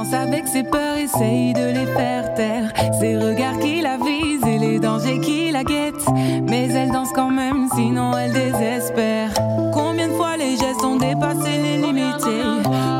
danse 0.00 0.14
avec 0.14 0.48
ses 0.48 0.62
peurs, 0.62 0.96
essaye 0.96 1.52
de 1.52 1.66
les 1.66 1.86
faire 1.86 2.34
taire. 2.34 2.72
Ses 2.98 3.16
regards 3.16 3.58
qui 3.58 3.80
la 3.80 3.96
visent 3.96 4.46
et 4.46 4.58
les 4.58 4.78
dangers 4.78 5.20
qui 5.20 5.50
la 5.50 5.62
guettent. 5.62 6.08
Mais 6.48 6.68
elle 6.70 6.90
danse 6.90 7.10
quand 7.14 7.30
même, 7.30 7.68
sinon 7.74 8.16
elle 8.16 8.32
désespère. 8.32 9.30
Combien 9.72 10.08
de 10.08 10.12
fois 10.14 10.36
les 10.36 10.56
gestes 10.56 10.84
ont 10.84 10.96
dépassé 10.96 11.58
les 11.62 11.76
limites? 11.76 12.26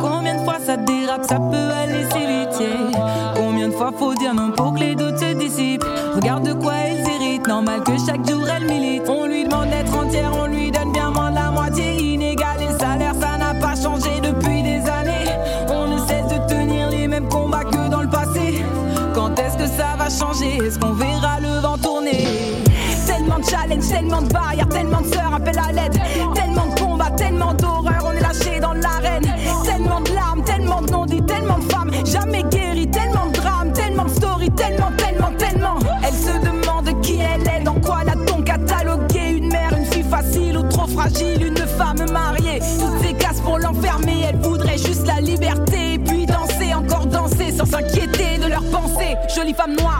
Combien 0.01 0.37
de 0.37 0.45
fois 0.45 0.59
ça 0.65 0.77
dérape, 0.77 1.25
ça 1.25 1.37
peut 1.37 1.71
aller 1.83 2.05
si 2.13 2.19
vite? 2.19 2.71
Combien 3.35 3.69
de 3.69 3.75
fois 3.75 3.93
faut 3.97 4.15
dire 4.15 4.35
non 4.35 4.51
pour 4.51 4.75
que 4.75 4.81
les 4.81 4.95
doutes 4.95 5.19
se 5.19 5.33
dissipent? 5.35 5.85
Regarde 6.15 6.47
de 6.47 6.53
quoi 6.53 6.75
elle 6.87 7.05
s'irrite, 7.05 7.47
normal 7.47 7.83
que 7.83 7.93
chaque 8.07 8.29
jour 8.29 8.47
elle 8.55 8.67
milite. 8.67 9.00
Changer 20.11 20.57
Est-ce 20.57 20.79
qu'on 20.79 20.93
verra 20.93 21.41
le 21.41 21.61
vent 21.61 21.79
tourner? 21.79 22.27
Tellement 23.07 23.39
de 23.39 23.45
challenges, 23.45 23.89
tellement 23.89 24.23
de 24.23 24.33
barrières, 24.33 24.69
tellement 24.69 25.01
de 25.01 25.07
sœurs 25.07 25.35
appellent 25.35 25.59
à 25.59 25.73
l'aide. 25.73 26.01
Tellement 26.35 26.67
de 26.67 26.81
combats, 26.81 27.11
tellement 27.17 27.55
d'horreur, 27.55 28.05
on 28.05 28.13
est 28.13 28.21
lâché 28.21 28.61
dans 28.61 28.75
l'arène. 28.75 29.25
Tellement 29.65 30.01
de 30.01 30.13
larmes, 30.13 30.43
tellement 30.45 30.83
de 30.83 30.91
non-dits, 30.91 31.23
tellement 31.23 31.59
de 31.59 31.73
femmes, 31.73 31.91
jamais 32.05 32.43
guéries, 32.51 32.91
tellement 32.91 33.27
de 33.27 33.33
drames, 33.33 33.73
tellement 33.73 34.05
de 34.05 34.11
stories, 34.11 34.51
tellement, 34.53 34.91
tellement, 34.97 35.33
tellement. 35.39 35.79
Elle 36.03 36.15
se 36.15 36.39
demande 36.45 37.01
qui 37.03 37.19
elle 37.21 37.43
est, 37.43 37.65
dans 37.65 37.81
quoi 37.81 38.05
l'a-t-on 38.05 38.43
catalogué? 38.43 39.39
Une 39.39 39.49
mère, 39.49 39.73
une 39.77 39.85
fille 39.87 40.05
facile 40.05 40.59
ou 40.59 40.63
trop 40.69 40.87
fragile, 40.87 41.47
une 41.47 41.57
femme 41.57 42.11
mariée. 42.13 42.61
Toutes 42.79 43.07
ces 43.07 43.15
cases 43.15 43.41
pour 43.41 43.59
l'enfermer, 43.59 44.25
elle 44.29 44.39
voudrait 44.39 44.79
juste 44.79 45.07
la 45.07 45.21
liberté. 45.21 45.95
Et 45.95 45.99
puis 45.99 46.27
danser, 46.27 46.75
encore 46.75 47.07
danser, 47.07 47.53
sans 47.57 47.67
s'inquiéter 47.67 48.39
de 48.39 48.49
leurs 48.49 48.65
pensées. 48.71 49.17
Jolie 49.35 49.55
femme 49.55 49.77
noire, 49.77 50.00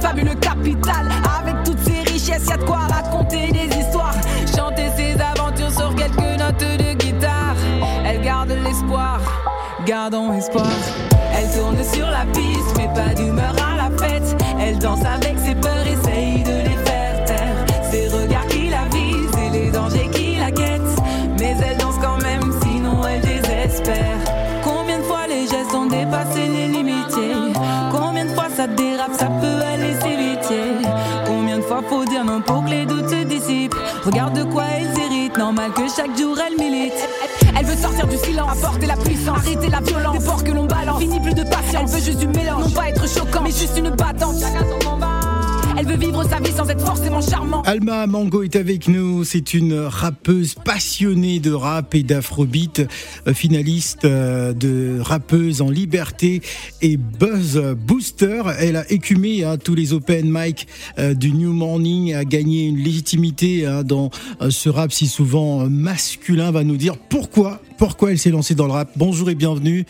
fabuleux 0.00 0.34
capital. 0.34 1.08
Avec 1.40 1.62
toutes 1.64 1.78
ces 1.80 2.00
richesses, 2.10 2.46
y 2.46 2.52
a 2.52 2.56
de 2.56 2.64
quoi 2.64 2.78
raconter 2.78 3.52
des 3.52 3.76
histoires. 3.78 4.14
Chanter 4.56 4.90
ses 4.96 5.16
aventures 5.20 5.70
sur 5.70 5.94
quelques 5.94 6.38
notes 6.38 6.58
de 6.58 6.92
guitare. 6.94 7.56
Elle 8.04 8.22
garde 8.22 8.50
l'espoir, 8.64 9.20
gardons 9.86 10.32
espoir. 10.32 10.66
Elle 11.36 11.50
tourne 11.50 11.82
sur 11.84 12.06
la 12.06 12.24
piste, 12.32 12.76
mais 12.76 12.88
pas 12.94 13.14
d'humeur 13.14 13.54
à 13.72 13.76
la 13.76 13.96
fête. 13.96 14.36
Elle 14.60 14.78
danse 14.78 15.04
avec 15.04 15.38
ses 15.38 15.54
peurs, 15.54 15.86
essaye 15.86 15.99
Faut 31.88 32.04
dire 32.04 32.24
non 32.24 32.40
pour 32.40 32.64
que 32.64 32.70
les 32.70 32.84
doutes 32.84 33.08
se 33.08 33.24
dissipent 33.24 33.74
Regarde 34.04 34.34
de 34.34 34.44
quoi 34.44 34.64
elle 34.76 34.94
s'irrite, 34.94 35.36
normal 35.36 35.72
que 35.72 35.82
chaque 35.88 36.16
jour 36.16 36.36
elle 36.38 36.56
milite. 36.56 36.92
Elle 37.58 37.66
veut 37.66 37.76
sortir 37.76 38.06
du 38.06 38.16
silence, 38.16 38.52
apporter 38.52 38.86
la 38.86 38.96
puissance, 38.96 39.38
arrêter 39.38 39.68
la 39.68 39.80
violence, 39.80 40.18
des 40.18 40.24
porcs 40.24 40.44
que 40.44 40.52
l'on 40.52 40.66
balance. 40.66 41.00
Fini 41.00 41.20
plus 41.20 41.34
de 41.34 41.42
patience, 41.42 41.74
elle 41.80 41.86
veut 41.86 42.04
juste 42.04 42.18
du 42.18 42.28
mélange, 42.28 42.64
non 42.64 42.70
pas 42.70 42.88
être 42.88 43.08
choquant, 43.08 43.42
mais 43.42 43.50
juste 43.50 43.76
une 43.76 43.90
battante. 43.90 44.40
Chacun 44.40 44.64
son 44.68 44.90
combat. 44.90 45.19
Elle 45.80 45.86
veut 45.86 45.96
vivre 45.96 46.22
sa 46.28 46.40
vie 46.40 46.52
sans 46.52 46.68
être 46.68 46.84
forcément 46.84 47.22
charmant. 47.22 47.62
Alma 47.62 48.06
Mango 48.06 48.42
est 48.42 48.54
avec 48.54 48.86
nous. 48.86 49.24
C'est 49.24 49.54
une 49.54 49.72
rappeuse 49.78 50.54
passionnée 50.54 51.40
de 51.40 51.52
rap 51.52 51.94
et 51.94 52.02
d'afrobeat, 52.02 52.86
euh, 53.26 53.32
finaliste 53.32 54.04
euh, 54.04 54.52
de 54.52 55.00
rappeuse 55.00 55.62
en 55.62 55.70
liberté 55.70 56.42
et 56.82 56.98
Buzz 56.98 57.58
Booster. 57.78 58.42
Elle 58.58 58.76
a 58.76 58.92
écumé 58.92 59.42
hein, 59.42 59.56
tous 59.56 59.74
les 59.74 59.94
open 59.94 60.30
mic 60.30 60.68
euh, 60.98 61.14
du 61.14 61.32
New 61.32 61.54
Morning, 61.54 62.12
a 62.12 62.26
gagné 62.26 62.66
une 62.66 62.76
légitimité 62.76 63.64
hein, 63.64 63.82
dans 63.82 64.10
euh, 64.42 64.50
ce 64.50 64.68
rap 64.68 64.92
si 64.92 65.06
souvent 65.06 65.66
masculin. 65.66 66.50
Va 66.50 66.62
nous 66.62 66.76
dire 66.76 66.98
pourquoi, 66.98 67.62
pourquoi 67.78 68.10
elle 68.10 68.18
s'est 68.18 68.28
lancée 68.28 68.54
dans 68.54 68.66
le 68.66 68.72
rap. 68.72 68.90
Bonjour 68.96 69.30
et 69.30 69.34
bienvenue. 69.34 69.86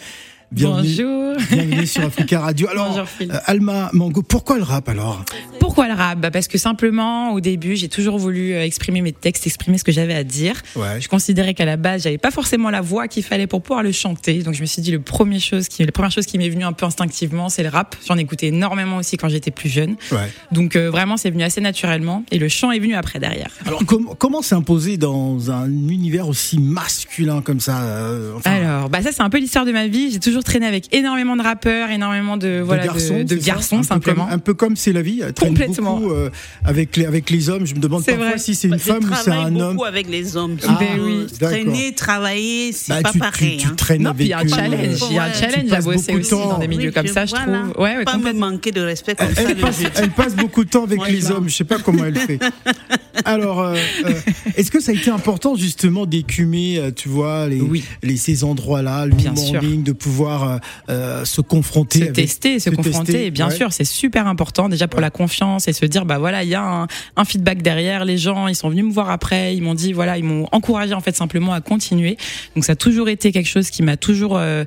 Bienvenue, 0.52 0.88
Bonjour. 0.88 1.36
bienvenue 1.50 1.86
sur 1.86 2.02
Africa 2.02 2.40
Radio. 2.40 2.68
Alors, 2.70 2.88
Bonjour, 2.88 3.06
Alma 3.46 3.90
Mango, 3.92 4.22
pourquoi 4.22 4.56
le 4.56 4.64
rap 4.64 4.88
alors? 4.88 5.24
Pourquoi 5.60 5.86
le 5.86 5.94
rap? 5.94 6.18
Bah 6.18 6.30
Parce 6.30 6.48
que 6.48 6.58
simplement, 6.58 7.32
au 7.32 7.40
début, 7.40 7.76
j'ai 7.76 7.88
toujours 7.88 8.18
voulu 8.18 8.54
euh, 8.54 8.64
exprimer 8.64 9.02
mes 9.02 9.12
textes, 9.12 9.46
exprimer 9.46 9.78
ce 9.78 9.84
que 9.84 9.92
j'avais 9.92 10.14
à 10.14 10.24
dire. 10.24 10.54
Ouais. 10.74 11.00
Je 11.00 11.08
considérais 11.08 11.54
qu'à 11.54 11.64
la 11.66 11.76
base, 11.76 12.02
j'avais 12.02 12.18
pas 12.18 12.30
forcément 12.30 12.70
la 12.70 12.80
voix 12.80 13.06
qu'il 13.06 13.22
fallait 13.22 13.46
pour 13.46 13.62
pouvoir 13.62 13.82
le 13.82 13.92
chanter. 13.92 14.42
Donc 14.42 14.54
je 14.54 14.62
me 14.62 14.66
suis 14.66 14.82
dit, 14.82 14.90
le 14.90 15.00
premier 15.00 15.38
chose 15.38 15.68
qui, 15.68 15.84
la 15.84 15.92
première 15.92 16.10
chose 16.10 16.26
qui 16.26 16.38
m'est 16.38 16.48
venue 16.48 16.64
un 16.64 16.72
peu 16.72 16.86
instinctivement, 16.86 17.48
c'est 17.48 17.62
le 17.62 17.68
rap. 17.68 17.94
J'en 18.08 18.16
écoutais 18.16 18.46
énormément 18.48 18.96
aussi 18.96 19.16
quand 19.16 19.28
j'étais 19.28 19.50
plus 19.50 19.68
jeune. 19.68 19.96
Ouais. 20.10 20.32
Donc 20.50 20.76
euh, 20.76 20.90
vraiment, 20.90 21.16
c'est 21.16 21.30
venu 21.30 21.42
assez 21.42 21.60
naturellement. 21.60 22.24
Et 22.30 22.38
le 22.38 22.48
chant 22.48 22.72
est 22.72 22.78
venu 22.78 22.94
après 22.94 23.18
derrière. 23.18 23.50
Alors 23.66 23.84
com- 23.84 24.08
comment 24.18 24.42
s'imposer 24.42 24.96
dans 24.96 25.50
un 25.50 25.66
univers 25.70 26.26
aussi 26.26 26.58
masculin 26.58 27.42
comme 27.42 27.60
ça 27.60 27.82
euh, 27.82 28.32
enfin, 28.36 28.52
Alors, 28.52 28.88
bah 28.88 29.02
ça 29.02 29.12
c'est 29.12 29.22
un 29.22 29.30
peu 29.30 29.38
l'histoire 29.38 29.66
de 29.66 29.72
ma 29.72 29.86
vie. 29.86 30.10
J'ai 30.10 30.20
toujours 30.20 30.42
traîné 30.44 30.66
avec 30.66 30.94
énormément 30.94 31.36
de 31.36 31.42
rappeurs, 31.42 31.90
énormément 31.90 32.36
de 32.36 32.62
voilà 32.64 32.82
de 32.82 32.86
garçons, 32.88 33.18
de, 33.18 33.34
de 33.34 33.82
simplement. 33.82 34.24
comme, 34.24 34.34
un 34.34 34.38
peu 34.38 34.54
comme 34.54 34.76
c'est 34.76 34.92
la 34.92 35.02
vie. 35.02 35.22
Complètement. 35.50 35.98
beaucoup 35.98 36.12
euh, 36.12 36.30
avec 36.64 36.96
les 36.96 37.06
avec 37.06 37.30
les 37.30 37.48
hommes. 37.48 37.66
Je 37.66 37.74
me 37.74 37.80
demande 37.80 38.02
C'est 38.04 38.12
parfois 38.12 38.30
vrai. 38.30 38.38
si 38.38 38.54
c'est 38.54 38.68
une 38.68 38.78
femme 38.78 39.04
ou 39.04 39.14
c'est 39.22 39.30
un 39.30 39.54
homme. 39.56 39.74
beaucoup 39.74 39.84
avec 39.86 40.08
les 40.08 40.36
hommes. 40.36 40.56
Ah, 40.66 40.76
Ben 40.80 41.00
oui. 41.00 41.26
Traîner, 41.40 41.94
travailler, 41.94 42.72
c'est 42.72 42.92
Bah, 42.94 43.00
pas 43.02 43.12
tu, 43.12 43.18
pareil. 43.18 43.56
Tu, 43.56 43.64
tu 43.64 43.66
hein. 43.68 43.74
traînes 43.76 44.02
Non, 44.02 44.14
puis 44.14 44.24
il 44.26 44.28
y 44.28 44.32
a 44.32 44.38
un 44.38 44.40
avec 44.40 44.52
eux, 44.52 44.56
challenge, 44.56 45.02
euh, 45.02 45.06
il 45.10 45.14
y 45.14 45.18
a 45.18 45.22
un 45.24 45.32
challenge 45.32 45.72
à 45.72 45.76
passes 45.76 45.84
bosser 45.84 45.98
beaucoup 45.98 46.12
de 46.14 46.20
aussi 46.20 46.30
temps. 46.30 46.48
dans 46.48 46.58
des 46.58 46.68
milieux 46.68 46.88
Oui, 46.88 46.94
comme 46.94 47.06
ça, 47.06 47.26
je 47.26 47.34
trouve. 47.34 47.54
Ouais, 47.78 47.96
ouais, 47.96 48.04
pas 48.04 48.16
me 48.18 48.32
manquer 48.32 48.70
de 48.72 48.80
respect 48.80 49.14
comme 49.14 49.34
ça 49.34 49.42
Elle 49.42 49.48
le 49.48 49.54
passe, 49.56 49.78
jeudi. 49.80 49.90
elle 49.96 50.10
passe 50.10 50.34
beaucoup 50.36 50.64
de 50.64 50.70
temps 50.70 50.84
avec 50.84 50.96
Moi, 50.98 51.08
les 51.08 51.20
je- 51.20 51.32
hommes. 51.32 51.48
Je 51.48 51.54
sais 51.56 51.64
pas 51.64 51.78
comment 51.78 52.04
elle 52.04 52.16
fait. 52.16 52.38
Alors, 53.24 53.60
euh, 53.60 53.76
euh, 54.06 54.12
est-ce 54.56 54.70
que 54.70 54.80
ça 54.80 54.92
a 54.92 54.94
été 54.94 55.10
important 55.10 55.54
justement 55.56 56.06
d'écumer, 56.06 56.78
euh, 56.78 56.90
tu 56.94 57.08
vois, 57.08 57.48
les, 57.48 57.60
Oui. 57.60 57.84
les 58.02 58.16
ces 58.16 58.44
endroits-là, 58.44 59.06
le 59.06 59.14
Bien 59.14 59.36
sûr. 59.36 59.60
de 59.62 59.92
pouvoir 59.92 60.48
euh, 60.48 60.56
euh, 60.90 61.24
se 61.24 61.40
confronter, 61.40 61.98
se 61.98 62.04
avec- 62.04 62.14
tester, 62.14 62.58
se, 62.58 62.70
se 62.70 62.74
confronter, 62.76 63.12
tester, 63.12 63.30
bien 63.30 63.48
ouais. 63.48 63.54
sûr, 63.56 63.72
c'est 63.72 63.84
super 63.84 64.26
important 64.26 64.68
déjà 64.68 64.88
pour 64.88 64.98
Ouais. 64.98 65.02
la 65.02 65.10
confiance 65.10 65.30
et 65.66 65.72
se 65.72 65.86
dire 65.86 66.04
bah 66.04 66.18
voilà, 66.18 66.42
il 66.42 66.48
y 66.48 66.54
a 66.54 66.86
un, 67.16 67.24
feedback 67.24 67.62
derrière. 67.62 68.04
Les 68.04 68.18
gens, 68.18 68.48
ils 68.48 68.54
sont 68.54 68.68
venus 68.68 68.84
me 68.84 68.92
voir 68.92 69.10
après, 69.10 69.56
ils 69.56 69.62
m'ont 69.62 69.74
dit 69.74 69.92
voilà, 69.92 70.18
ils 70.18 70.24
m'ont 70.24 70.46
encouragé 70.52 70.94
en 70.94 71.00
fait 71.00 71.16
simplement 71.16 71.52
à 71.52 71.60
continuer. 71.60 72.16
Donc 72.54 72.64
ça 72.64 72.72
a 72.72 72.76
toujours 72.76 73.08
été 73.08 73.32
quelque 73.32 73.48
chose 73.48 73.70
qui 73.70 73.82
m'a 73.82 73.96
toujours 73.96 74.36
euh, 74.36 74.64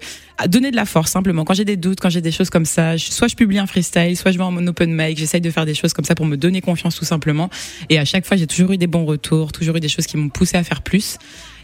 donné 0.48 0.72
de 0.72 0.76
la 0.76 0.86
force 0.86 1.12
simplement. 1.12 1.46
Quand 1.46 1.54
j'ai 1.54 1.66
des 1.66 1.78
doutes, 1.78 2.00
quand 2.00 2.10
j'ai 2.10 2.22
des 2.22 2.32
choses 2.32 2.50
comme 2.50 2.66
ça, 2.66 2.98
soit 2.98 3.28
je 3.28 3.36
publie 3.36 3.60
un 3.60 3.68
freestyle, 3.68 4.18
soit 4.18 4.32
je 4.32 4.38
vais 4.38 4.44
en 4.44 4.68
open 4.68 4.94
mic, 4.94 5.18
j'essaye 5.18 5.42
de 5.42 5.52
faire 5.52 5.66
des 5.66 5.76
choses 5.76 5.94
comme 5.94 6.06
ça 6.06 6.16
pour 6.16 6.26
me 6.26 6.38
donner 6.38 6.62
confiance 6.62 6.96
tout 6.96 7.06
simplement. 7.06 7.50
Et 7.90 8.00
à 8.00 8.06
chaque 8.06 8.26
fois, 8.26 8.38
j'ai 8.38 8.48
toujours 8.48 8.72
eu 8.72 8.78
des 8.78 8.88
bons 8.88 9.06
retours, 9.06 9.52
toujours 9.52 9.78
eu 9.78 9.80
des 9.80 9.90
choses 9.90 10.08
qui 10.08 10.18
m'ont 10.18 10.30
poussé 10.30 10.58
à 10.58 10.64
faire 10.64 10.82
plus. 10.82 11.18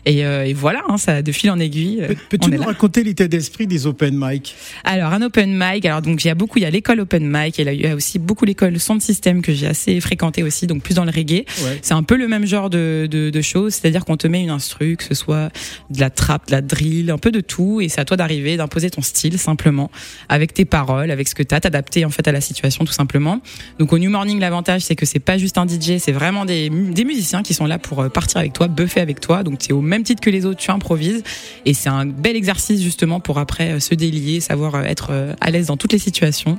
Et, 0.05 0.25
euh, 0.25 0.45
et 0.45 0.53
voilà, 0.53 0.83
hein, 0.87 0.97
ça 0.97 1.21
de 1.21 1.31
fil 1.31 1.51
en 1.51 1.59
aiguille. 1.59 1.99
euh, 2.01 2.13
Peux-tu 2.29 2.49
nous 2.51 2.61
raconter 2.63 3.03
l'état 3.03 3.27
d'esprit 3.27 3.67
des 3.67 3.87
open 3.87 4.15
mic? 4.17 4.55
Alors 4.83 5.13
un 5.13 5.21
open 5.21 5.51
mic, 5.57 5.85
alors 5.85 6.01
donc 6.01 6.23
il 6.23 6.27
y 6.27 6.31
a 6.31 6.35
beaucoup, 6.35 6.57
il 6.59 6.61
y 6.61 6.65
a 6.65 6.69
l'école 6.69 6.99
open 7.01 7.27
mic, 7.29 7.59
et 7.59 7.63
là, 7.63 7.73
il 7.73 7.81
y 7.81 7.87
a 7.87 7.95
aussi 7.95 8.19
beaucoup 8.19 8.45
l'école 8.45 8.79
son 8.79 8.95
de 8.95 9.01
système 9.01 9.41
que 9.41 9.53
j'ai 9.53 9.67
assez 9.67 9.99
fréquenté 9.99 10.43
aussi, 10.43 10.67
donc 10.67 10.83
plus 10.83 10.93
dans 10.95 11.05
le 11.05 11.11
reggae. 11.11 11.45
Ouais. 11.63 11.79
C'est 11.81 11.93
un 11.93 12.03
peu 12.03 12.15
le 12.17 12.27
même 12.27 12.45
genre 12.45 12.69
de, 12.69 13.07
de, 13.09 13.29
de 13.29 13.41
choses, 13.41 13.73
c'est-à-dire 13.75 14.05
qu'on 14.05 14.17
te 14.17 14.27
met 14.27 14.41
une 14.41 14.49
instru, 14.49 14.95
que 14.97 15.03
ce 15.03 15.13
soit 15.13 15.49
de 15.89 15.99
la 15.99 16.09
trap, 16.09 16.47
de 16.47 16.51
la 16.51 16.61
drill, 16.61 17.11
un 17.11 17.17
peu 17.17 17.31
de 17.31 17.41
tout, 17.41 17.81
et 17.81 17.89
c'est 17.89 18.01
à 18.01 18.05
toi 18.05 18.17
d'arriver, 18.17 18.57
d'imposer 18.57 18.89
ton 18.89 19.01
style 19.01 19.37
simplement, 19.37 19.91
avec 20.29 20.53
tes 20.53 20.65
paroles, 20.65 21.11
avec 21.11 21.27
ce 21.27 21.35
que 21.35 21.43
t'as, 21.43 21.59
t'adapter 21.59 22.05
en 22.05 22.09
fait 22.09 22.27
à 22.27 22.31
la 22.31 22.41
situation 22.41 22.85
tout 22.85 22.93
simplement. 22.93 23.41
Donc 23.79 23.93
au 23.93 23.99
New 23.99 24.09
Morning, 24.09 24.39
l'avantage 24.39 24.81
c'est 24.81 24.95
que 24.95 25.05
c'est 25.05 25.19
pas 25.19 25.37
juste 25.37 25.57
un 25.57 25.67
DJ, 25.67 25.97
c'est 25.99 26.11
vraiment 26.11 26.45
des, 26.45 26.69
des 26.69 27.05
musiciens 27.05 27.43
qui 27.43 27.53
sont 27.53 27.65
là 27.65 27.77
pour 27.79 28.01
euh, 28.01 28.09
partir 28.09 28.37
avec 28.37 28.53
toi, 28.53 28.67
buffer 28.67 29.01
avec 29.01 29.19
toi, 29.19 29.43
donc 29.43 29.59
c'est 29.59 29.73
au 29.73 29.81
même 29.89 30.03
titre 30.03 30.21
que 30.21 30.29
les 30.29 30.45
autres, 30.45 30.59
tu 30.59 30.71
improvises, 30.71 31.23
et 31.65 31.73
c'est 31.73 31.89
un 31.89 32.05
bel 32.05 32.35
exercice 32.35 32.81
justement 32.81 33.19
pour 33.19 33.39
après 33.39 33.71
euh, 33.71 33.79
se 33.79 33.95
délier, 33.95 34.39
savoir 34.39 34.75
euh, 34.75 34.83
être 34.83 35.09
euh, 35.11 35.33
à 35.41 35.51
l'aise 35.51 35.67
dans 35.67 35.77
toutes 35.77 35.91
les 35.91 35.99
situations. 35.99 36.57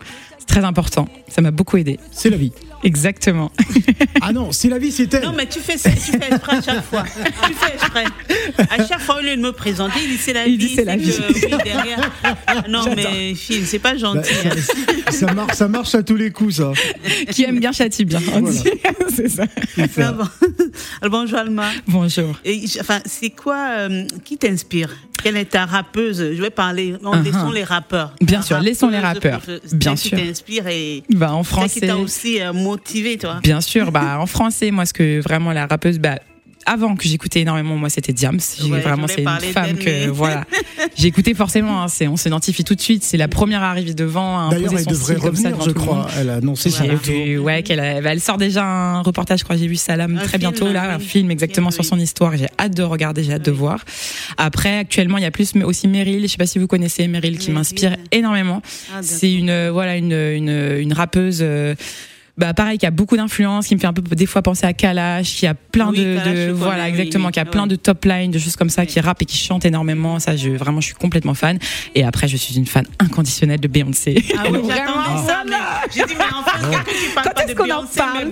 Très 0.50 0.64
important, 0.64 1.06
ça 1.28 1.42
m'a 1.42 1.52
beaucoup 1.52 1.76
aidé. 1.76 2.00
C'est 2.10 2.28
la 2.28 2.36
vie. 2.36 2.50
Exactement. 2.82 3.52
Ah 4.20 4.32
non, 4.32 4.50
c'est 4.50 4.68
la 4.68 4.78
vie, 4.78 4.90
c'est 4.90 5.12
elle. 5.14 5.22
Non, 5.22 5.32
mais 5.36 5.46
tu 5.46 5.60
fais 5.60 5.76
ça, 5.78 5.90
tu 5.90 6.10
fais 6.12 6.26
exprès 6.28 6.56
à 6.56 6.62
chaque 6.62 6.84
fois. 6.84 7.04
Tu 7.46 7.54
fais 7.54 7.74
exprès. 7.74 8.04
À 8.68 8.84
chaque 8.86 9.00
fois, 9.00 9.18
au 9.18 9.22
lieu 9.22 9.36
de 9.36 9.40
me 9.42 9.52
présenter, 9.52 10.00
il 10.02 10.08
dit 10.10 10.16
c'est 10.16 10.32
la 10.32 10.46
Il 10.46 10.58
vie. 10.58 10.66
dit 10.66 10.74
c'est 10.74 10.84
la 10.84 10.96
que, 10.96 11.02
vie. 11.02 11.12
oui, 11.28 11.50
derrière. 11.62 12.10
Non, 12.68 12.82
mais 12.96 13.34
Phil, 13.34 13.64
c'est 13.66 13.78
pas 13.78 13.92
Bah, 13.92 13.98
gentil. 13.98 14.32
hein. 14.44 15.10
ça, 15.12 15.32
marche, 15.32 15.54
ça 15.54 15.68
marche 15.68 15.94
à 15.94 16.02
tous 16.02 16.16
les 16.16 16.30
coups, 16.32 16.56
ça. 16.56 16.72
Qui 17.30 17.44
aime 17.44 17.60
bien 17.60 17.70
châtie 17.72 18.04
bien. 18.04 18.20
on 18.34 18.40
Voilà. 18.40 18.50
dit. 18.50 18.70
c'est 19.14 19.28
ça. 19.28 19.44
C'est 19.76 19.92
ça. 19.92 20.02
Ah. 20.02 20.08
Alors, 20.08 20.30
bonjour 21.10 21.38
Alma. 21.38 21.70
Bonjour. 21.86 22.34
Et, 22.44 22.64
enfin, 22.80 23.00
c'est 23.04 23.30
quoi 23.30 23.56
euh, 23.78 24.04
qui 24.24 24.36
t'inspire? 24.36 24.96
Quelle 25.22 25.36
est 25.36 25.44
ta 25.46 25.66
rappeuse 25.66 26.18
Je 26.34 26.40
vais 26.42 26.50
parler. 26.50 26.96
Non, 27.02 27.12
Uh-huh. 27.12 27.22
laissons 27.24 27.50
les 27.52 27.64
rappeurs. 27.64 28.14
Bien 28.20 28.42
sûr, 28.42 28.58
laissons 28.60 28.88
les 28.88 28.98
rappeurs. 28.98 29.40
Bien 29.72 29.96
sûr. 29.96 30.16
Qui 30.18 30.24
t'inspire 30.26 30.66
et 30.68 31.02
Bah 31.10 31.32
en 31.32 31.42
qui 31.42 31.80
t'a 31.80 31.96
aussi 31.96 32.40
euh, 32.40 32.52
motivé, 32.52 33.18
toi. 33.18 33.40
Bien 33.42 33.60
sûr, 33.60 33.90
bah 33.92 34.18
en 34.18 34.26
français, 34.26 34.70
moi 34.70 34.86
ce 34.86 34.92
que 34.92 35.20
vraiment 35.20 35.52
la 35.52 35.66
rappeuse, 35.66 35.98
bah 35.98 36.18
avant 36.72 36.94
que 36.94 37.08
j'écoutais 37.08 37.40
énormément, 37.40 37.76
moi 37.76 37.88
c'était 37.90 38.12
Diams. 38.12 38.38
Ouais, 38.68 38.80
vraiment 38.80 39.06
c'est 39.08 39.22
une 39.22 39.52
femme 39.52 39.76
que 39.76 40.08
voilà. 40.08 40.44
J'ai 40.96 41.08
écouté 41.08 41.34
forcément. 41.34 41.82
hein, 41.82 41.88
c'est 41.88 42.06
on 42.08 42.16
s'identifie 42.16 42.62
tout 42.64 42.74
de 42.74 42.80
suite. 42.80 43.02
C'est 43.02 43.16
la 43.16 43.28
première 43.28 43.62
arrivée 43.62 43.94
devant. 43.94 44.48
à 44.48 44.50
D'ailleurs, 44.50 44.72
elle 44.76 44.84
devrait 44.86 45.16
ça 45.16 45.20
revenir, 45.20 45.50
devant 45.52 45.64
je 45.64 45.70
crois. 45.70 46.06
Elle 46.18 46.30
a 46.30 46.34
annoncé 46.36 46.70
son 46.70 46.84
retour. 46.86 47.44
ouais, 47.44 47.62
qu'elle 47.62 47.80
a- 47.80 48.00
bah, 48.00 48.10
elle 48.12 48.20
sort 48.20 48.36
déjà 48.38 48.64
un 48.64 49.00
reportage, 49.02 49.40
je 49.40 49.44
crois, 49.44 49.56
j'ai 49.56 49.66
vu 49.66 49.76
Salam 49.76 50.16
Un 50.16 50.18
très 50.20 50.38
film, 50.38 50.40
bientôt 50.40 50.72
là, 50.72 50.86
oui. 50.88 50.94
un 50.94 50.98
film 51.00 51.30
exactement 51.30 51.70
sur 51.70 51.84
son 51.84 51.98
histoire. 51.98 52.36
J'ai 52.36 52.46
hâte 52.58 52.74
de 52.76 52.82
regarder, 52.82 53.24
j'ai 53.24 53.32
hâte 53.32 53.44
de 53.44 53.50
voir. 53.50 53.84
Après, 54.36 54.78
actuellement, 54.78 55.18
il 55.18 55.22
y 55.22 55.26
a 55.26 55.30
plus 55.30 55.54
mais 55.54 55.64
aussi 55.64 55.88
Meryl. 55.88 56.22
Je 56.22 56.26
sais 56.28 56.36
pas 56.36 56.46
si 56.46 56.58
vous 56.58 56.66
connaissez 56.66 57.06
Meryl, 57.08 57.38
qui 57.38 57.50
m'inspire 57.50 57.96
énormément. 58.12 58.62
Ah, 58.94 59.00
C'est 59.02 59.32
une 59.32 59.50
euh, 59.50 59.70
voilà 59.72 59.96
une 59.96 60.12
une, 60.12 60.76
une 60.78 60.92
rappeuse. 60.92 61.38
euh, 61.42 61.74
bah 62.38 62.54
pareil 62.54 62.78
qui 62.78 62.86
a 62.86 62.90
beaucoup 62.90 63.16
d'influence 63.16 63.66
qui 63.66 63.74
me 63.74 63.80
fait 63.80 63.86
un 63.86 63.92
peu 63.92 64.02
des 64.02 64.26
fois 64.26 64.40
penser 64.42 64.64
à 64.66 64.72
Kalash 64.72 65.34
qui 65.36 65.46
a 65.46 65.54
plein 65.54 65.90
Oui, 65.90 65.98
de, 65.98 66.16
Kalash, 66.16 66.34
de- 66.48 66.52
voilà 66.52 66.76
connais, 66.84 66.88
exactement 66.90 67.26
oui. 67.26 67.32
qui 67.32 67.40
a 67.40 67.44
plein 67.44 67.66
de 67.66 67.76
top 67.76 68.04
lines 68.04 68.30
de 68.30 68.38
choses 68.38 68.56
comme 68.56 68.70
ça 68.70 68.82
Oui. 68.82 68.86
qui 68.88 69.00
rappe 69.00 69.22
et 69.22 69.24
qui 69.26 69.36
chante 69.36 69.64
énormément. 69.64 70.18
Ça 70.20 70.36
je 70.36 70.50
vraiment 70.50 70.80
je 70.80 70.86
suis 70.86 70.94
complètement 70.94 71.34
fan. 71.34 71.58
Et 71.94 72.04
après 72.04 72.28
je 72.28 72.36
suis 72.36 72.54
une 72.56 72.66
fan 72.66 72.86
inconditionnelle 72.98 73.60
de 73.60 73.68
Beyoncé. 73.68 74.22
Ah 74.38 74.44
oui, 74.50 74.58
Vraiment. 74.62 74.68
j'attendais 74.68 75.26
ça, 75.26 75.42
mais 75.46 75.56
j'ai 75.94 76.04
dit, 76.04 76.14
mais 76.18 76.24
enfin, 76.32 76.58
pourquoi 76.60 76.80
tu 76.84 77.14
parles 77.14 77.28
Quand 77.34 77.42
est-ce 77.42 77.54
qu'on 77.54 77.70
en 77.70 77.86
parle 77.86 78.30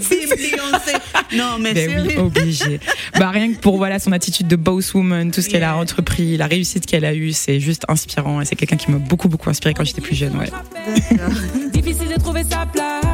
Non, 1.37 1.59
mais 1.61 1.75
Ben 1.75 2.05
oui, 2.07 2.17
obligé. 2.17 2.81
bah 3.19 3.31
rien 3.31 3.53
que 3.53 3.59
pour 3.59 3.77
voilà 3.77 3.99
son 3.99 4.13
attitude 4.13 4.49
de 4.49 4.57
boss 4.57 4.95
woman, 4.95 5.31
tout 5.31 5.43
ce 5.43 5.49
qu'elle 5.49 5.65
a 5.65 5.77
entrepris, 5.77 6.37
la 6.37 6.47
réussite 6.47 6.87
qu'elle 6.87 7.05
a 7.05 7.15
eue, 7.15 7.33
c'est 7.33 7.61
juste 7.61 7.85
inspirant. 7.89 8.41
Et 8.41 8.45
c'est 8.45 8.57
quelqu'un 8.57 8.77
qui 8.77 8.91
m'a 8.91 8.99
beaucoup 8.99 9.29
beaucoup 9.29 9.51
inspiré 9.51 9.75
quand 9.75 9.85
j'étais 9.85 10.01
plus 10.01 10.15
jeune, 10.17 10.37
ouais. 10.37 10.49
Difficile 11.73 12.09
de 12.09 12.21
trouver 12.21 12.43
sa 12.49 12.67
place, 12.67 13.05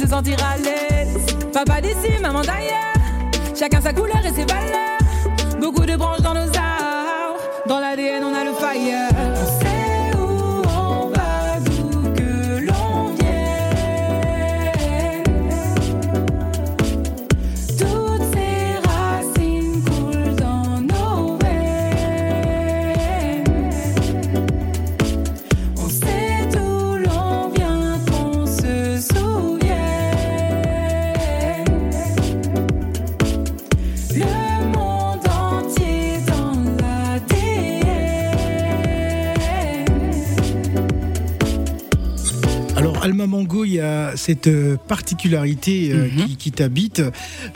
se 0.00 0.06
sentir 0.06 0.36
à 0.42 0.56
l'aise. 0.56 1.26
Papa 1.52 1.80
d'ici, 1.80 2.18
maman 2.22 2.40
d'ailleurs, 2.40 2.94
chacun 3.58 3.80
sa 3.80 3.92
couleur 3.92 4.24
et 4.24 4.32
ses 4.32 4.44
valeurs. 4.46 4.98
Beaucoup 5.60 5.84
de 5.84 5.96
branches 5.96 6.22
dans 6.22 6.34
nos 6.34 6.48
arbres, 6.48 7.40
dans 7.66 7.80
l'ADN 7.80 8.24
on 8.24 8.34
a 8.34 8.44
le 8.44 8.52
fire. 8.54 9.69
Alma 43.10 43.26
Mango, 43.26 43.64
il 43.64 43.72
y 43.74 43.80
a 43.80 44.12
cette 44.16 44.46
euh, 44.46 44.76
particularité 44.88 45.90
euh, 45.92 46.08
Mhm. 46.08 46.26
qui, 46.26 46.36
qui 46.36 46.52
t'habite. 46.52 47.02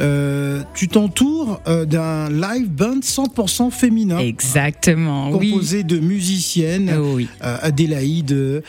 Euh, 0.01 0.63
tu 0.75 0.89
t'entoures 0.89 1.61
euh, 1.69 1.85
d'un 1.85 2.29
live 2.29 2.69
band 2.69 2.99
100% 3.01 3.71
féminin. 3.71 4.19
Exactement, 4.19 5.31
oui. 5.31 5.51
Composé 5.53 5.85
de 5.85 5.99
musiciennes, 5.99 6.93
Oh 6.99 7.13
oui. 7.15 7.29
euh, 7.45 7.57
Adélaïde, 7.63 8.63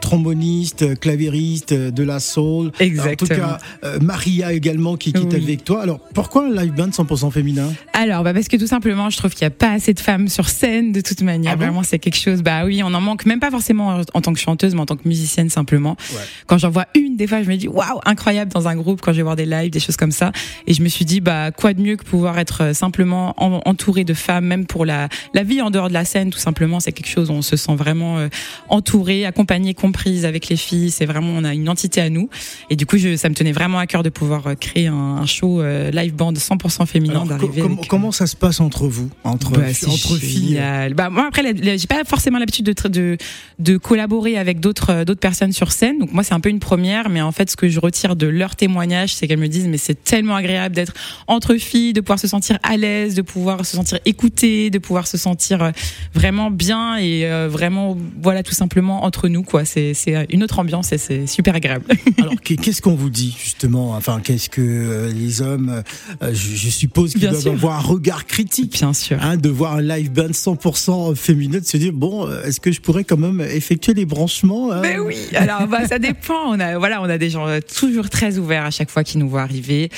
tromboniste, 0.00 0.98
clavieriste, 1.00 1.72
euh, 1.72 1.90
de 1.90 2.02
la 2.02 2.18
soul. 2.20 2.72
Exactement. 2.80 3.44
En 3.44 3.56
tout 3.56 3.58
cas, 3.82 3.98
Maria 4.00 4.52
également 4.52 4.96
qui, 4.96 5.12
qui 5.12 5.22
est 5.22 5.34
avec 5.34 5.64
toi. 5.64 5.82
Alors, 5.82 6.00
pourquoi 6.14 6.46
un 6.46 6.50
live 6.62 6.72
band 6.72 6.88
100% 6.88 7.30
féminin? 7.30 7.68
Alors, 7.92 8.22
bah 8.24 8.32
parce 8.32 8.48
que 8.48 8.56
tout 8.56 8.66
simplement, 8.66 9.10
je 9.10 9.18
trouve 9.18 9.32
qu'il 9.34 9.42
n'y 9.44 9.52
a 9.52 9.56
pas 9.56 9.72
assez 9.72 9.92
de 9.94 10.00
femmes 10.00 10.28
sur 10.28 10.48
scène 10.48 10.92
de 10.92 11.00
toute 11.00 11.20
manière. 11.22 11.52
Ah 11.52 11.56
bon? 11.56 11.64
Vraiment, 11.64 11.82
c'est 11.82 11.98
quelque 11.98 12.16
chose. 12.16 12.42
Bah 12.42 12.64
oui, 12.64 12.82
on 12.82 12.92
en 12.94 13.00
manque 13.00 13.26
même 13.26 13.40
pas 13.40 13.50
forcément 13.50 13.88
en, 13.88 14.00
en 14.14 14.20
tant 14.20 14.32
que 14.32 14.38
chanteuse, 14.40 14.74
mais 14.74 14.80
en 14.80 14.86
tant 14.86 14.96
que 14.96 15.06
musicienne 15.06 15.50
simplement. 15.50 15.89
Ouais. 16.12 16.20
Quand 16.46 16.58
j'en 16.58 16.70
vois 16.70 16.86
une, 16.94 17.16
des 17.16 17.26
fois, 17.26 17.42
je 17.42 17.48
me 17.48 17.56
dis 17.56 17.68
waouh, 17.68 18.00
incroyable 18.04 18.52
dans 18.52 18.68
un 18.68 18.76
groupe. 18.76 19.00
Quand 19.00 19.12
je 19.12 19.18
vais 19.18 19.22
voir 19.22 19.36
des 19.36 19.46
lives, 19.46 19.70
des 19.70 19.80
choses 19.80 19.96
comme 19.96 20.12
ça, 20.12 20.32
et 20.66 20.74
je 20.74 20.82
me 20.82 20.88
suis 20.88 21.04
dit 21.04 21.20
bah 21.20 21.50
quoi 21.50 21.72
de 21.74 21.80
mieux 21.82 21.96
que 21.96 22.04
pouvoir 22.04 22.38
être 22.38 22.62
euh, 22.62 22.72
simplement 22.74 23.34
en- 23.36 23.60
entouré 23.64 24.04
de 24.04 24.14
femmes, 24.14 24.44
même 24.46 24.66
pour 24.66 24.84
la 24.84 25.08
la 25.34 25.42
vie 25.42 25.60
en 25.62 25.70
dehors 25.70 25.88
de 25.88 25.94
la 25.94 26.04
scène, 26.04 26.30
tout 26.30 26.38
simplement, 26.38 26.80
c'est 26.80 26.92
quelque 26.92 27.08
chose 27.08 27.30
où 27.30 27.34
on 27.34 27.42
se 27.42 27.56
sent 27.56 27.74
vraiment 27.76 28.18
euh, 28.18 28.28
entouré, 28.68 29.24
accompagné, 29.26 29.74
comprise 29.74 30.24
avec 30.24 30.48
les 30.48 30.56
filles. 30.56 30.90
C'est 30.90 31.06
vraiment 31.06 31.32
on 31.36 31.44
a 31.44 31.54
une 31.54 31.68
entité 31.68 32.00
à 32.00 32.10
nous. 32.10 32.28
Et 32.70 32.76
du 32.76 32.86
coup, 32.86 32.96
je, 32.98 33.16
ça 33.16 33.28
me 33.28 33.34
tenait 33.34 33.52
vraiment 33.52 33.78
à 33.78 33.86
cœur 33.86 34.02
de 34.02 34.08
pouvoir 34.10 34.46
euh, 34.46 34.54
créer 34.54 34.86
un, 34.88 34.94
un 34.94 35.26
show 35.26 35.62
live 35.62 36.14
band 36.14 36.32
100% 36.32 36.86
féminin, 36.86 37.14
Alors, 37.14 37.22
co- 37.24 37.28
d'arriver. 37.30 37.62
comment- 37.62 37.76
avec, 37.76 37.88
Comment 37.88 38.12
ça 38.12 38.26
se 38.26 38.36
passe 38.36 38.60
entre 38.60 38.86
vous 38.86 39.10
Entre, 39.24 39.50
bah, 39.52 39.66
entre 39.86 40.16
filles. 40.16 40.60
Bah 40.94 41.10
moi 41.10 41.26
après, 41.28 41.42
j'ai 41.76 41.86
pas 41.86 42.02
forcément 42.04 42.38
l'habitude 42.38 42.66
de, 42.66 42.88
de 42.88 43.16
de 43.58 43.76
collaborer 43.76 44.36
avec 44.38 44.60
d'autres 44.60 45.04
d'autres 45.04 45.20
personnes 45.20 45.52
sur 45.52 45.72
scène. 45.80 45.98
Donc 45.98 46.12
moi 46.12 46.22
c'est 46.22 46.34
un 46.34 46.40
peu 46.40 46.48
une 46.50 46.60
première, 46.60 47.08
mais 47.08 47.20
en 47.22 47.32
fait 47.32 47.50
ce 47.50 47.56
que 47.56 47.68
je 47.68 47.80
retire 47.80 48.16
de 48.16 48.26
leur 48.26 48.54
témoignage, 48.56 49.14
c'est 49.14 49.26
qu'elles 49.26 49.38
me 49.38 49.48
disent 49.48 49.66
mais 49.68 49.78
c'est 49.78 50.02
tellement 50.04 50.36
agréable 50.36 50.74
d'être 50.74 50.94
entre 51.26 51.56
filles, 51.56 51.92
de 51.92 52.00
pouvoir 52.00 52.18
se 52.18 52.28
sentir 52.28 52.58
à 52.62 52.76
l'aise, 52.76 53.14
de 53.14 53.22
pouvoir 53.22 53.64
se 53.64 53.76
sentir 53.76 53.98
écoutée, 54.04 54.70
de 54.70 54.78
pouvoir 54.78 55.06
se 55.06 55.16
sentir 55.18 55.62
euh, 55.62 55.70
vraiment 56.14 56.50
bien 56.50 56.96
et 56.96 57.24
euh, 57.26 57.48
vraiment 57.48 57.96
voilà 58.22 58.42
tout 58.42 58.54
simplement 58.54 59.04
entre 59.04 59.28
nous 59.28 59.42
quoi. 59.42 59.64
C'est 59.64 59.94
c'est 59.94 60.26
une 60.30 60.42
autre 60.42 60.58
ambiance 60.58 60.92
et 60.92 60.98
c'est 60.98 61.26
super 61.26 61.54
agréable. 61.54 61.84
Alors, 62.18 62.34
qu'est- 62.44 62.56
qu'est-ce 62.56 62.82
qu'on 62.82 62.94
vous 62.94 63.10
dit 63.10 63.34
justement? 63.42 63.92
Enfin, 63.92 64.20
qu'est-ce 64.22 64.48
que 64.50 64.60
euh, 64.60 65.12
les 65.12 65.40
hommes, 65.42 65.82
euh, 66.22 66.32
je, 66.34 66.56
je 66.56 66.68
suppose 66.68 67.12
qu'ils 67.12 67.22
doivent 67.22 67.40
sûr. 67.40 67.52
avoir 67.52 67.76
un 67.78 67.82
regard 67.94 68.26
critique. 68.26 68.72
Bien 68.74 68.92
sûr. 68.92 69.16
Hein, 69.22 69.36
de 69.36 69.48
voir 69.48 69.74
un 69.76 69.82
live 69.82 70.10
band 70.12 70.28
100% 70.32 71.14
féminin, 71.14 71.58
de 71.58 71.64
se 71.64 71.76
dire 71.76 71.92
bon, 71.92 72.26
euh, 72.26 72.42
est-ce 72.44 72.60
que 72.60 72.72
je 72.72 72.80
pourrais 72.80 73.04
quand 73.04 73.16
même 73.16 73.40
effectuer 73.40 73.94
les 73.94 74.04
branchements 74.06 74.72
hein? 74.72 74.80
Mais 74.82 74.98
oui, 74.98 75.16
alors 75.34 75.59
bah 75.66 75.86
ça 75.86 75.98
dépend. 75.98 76.48
On 76.48 76.60
a 76.60 76.78
voilà, 76.78 77.02
on 77.02 77.08
a 77.08 77.18
des 77.18 77.30
gens 77.30 77.46
euh, 77.46 77.60
toujours 77.60 78.10
très 78.10 78.38
ouverts 78.38 78.64
à 78.64 78.70
chaque 78.70 78.90
fois 78.90 79.04
qui 79.04 79.18
nous 79.18 79.28
voient 79.28 79.42
arriver. 79.42 79.90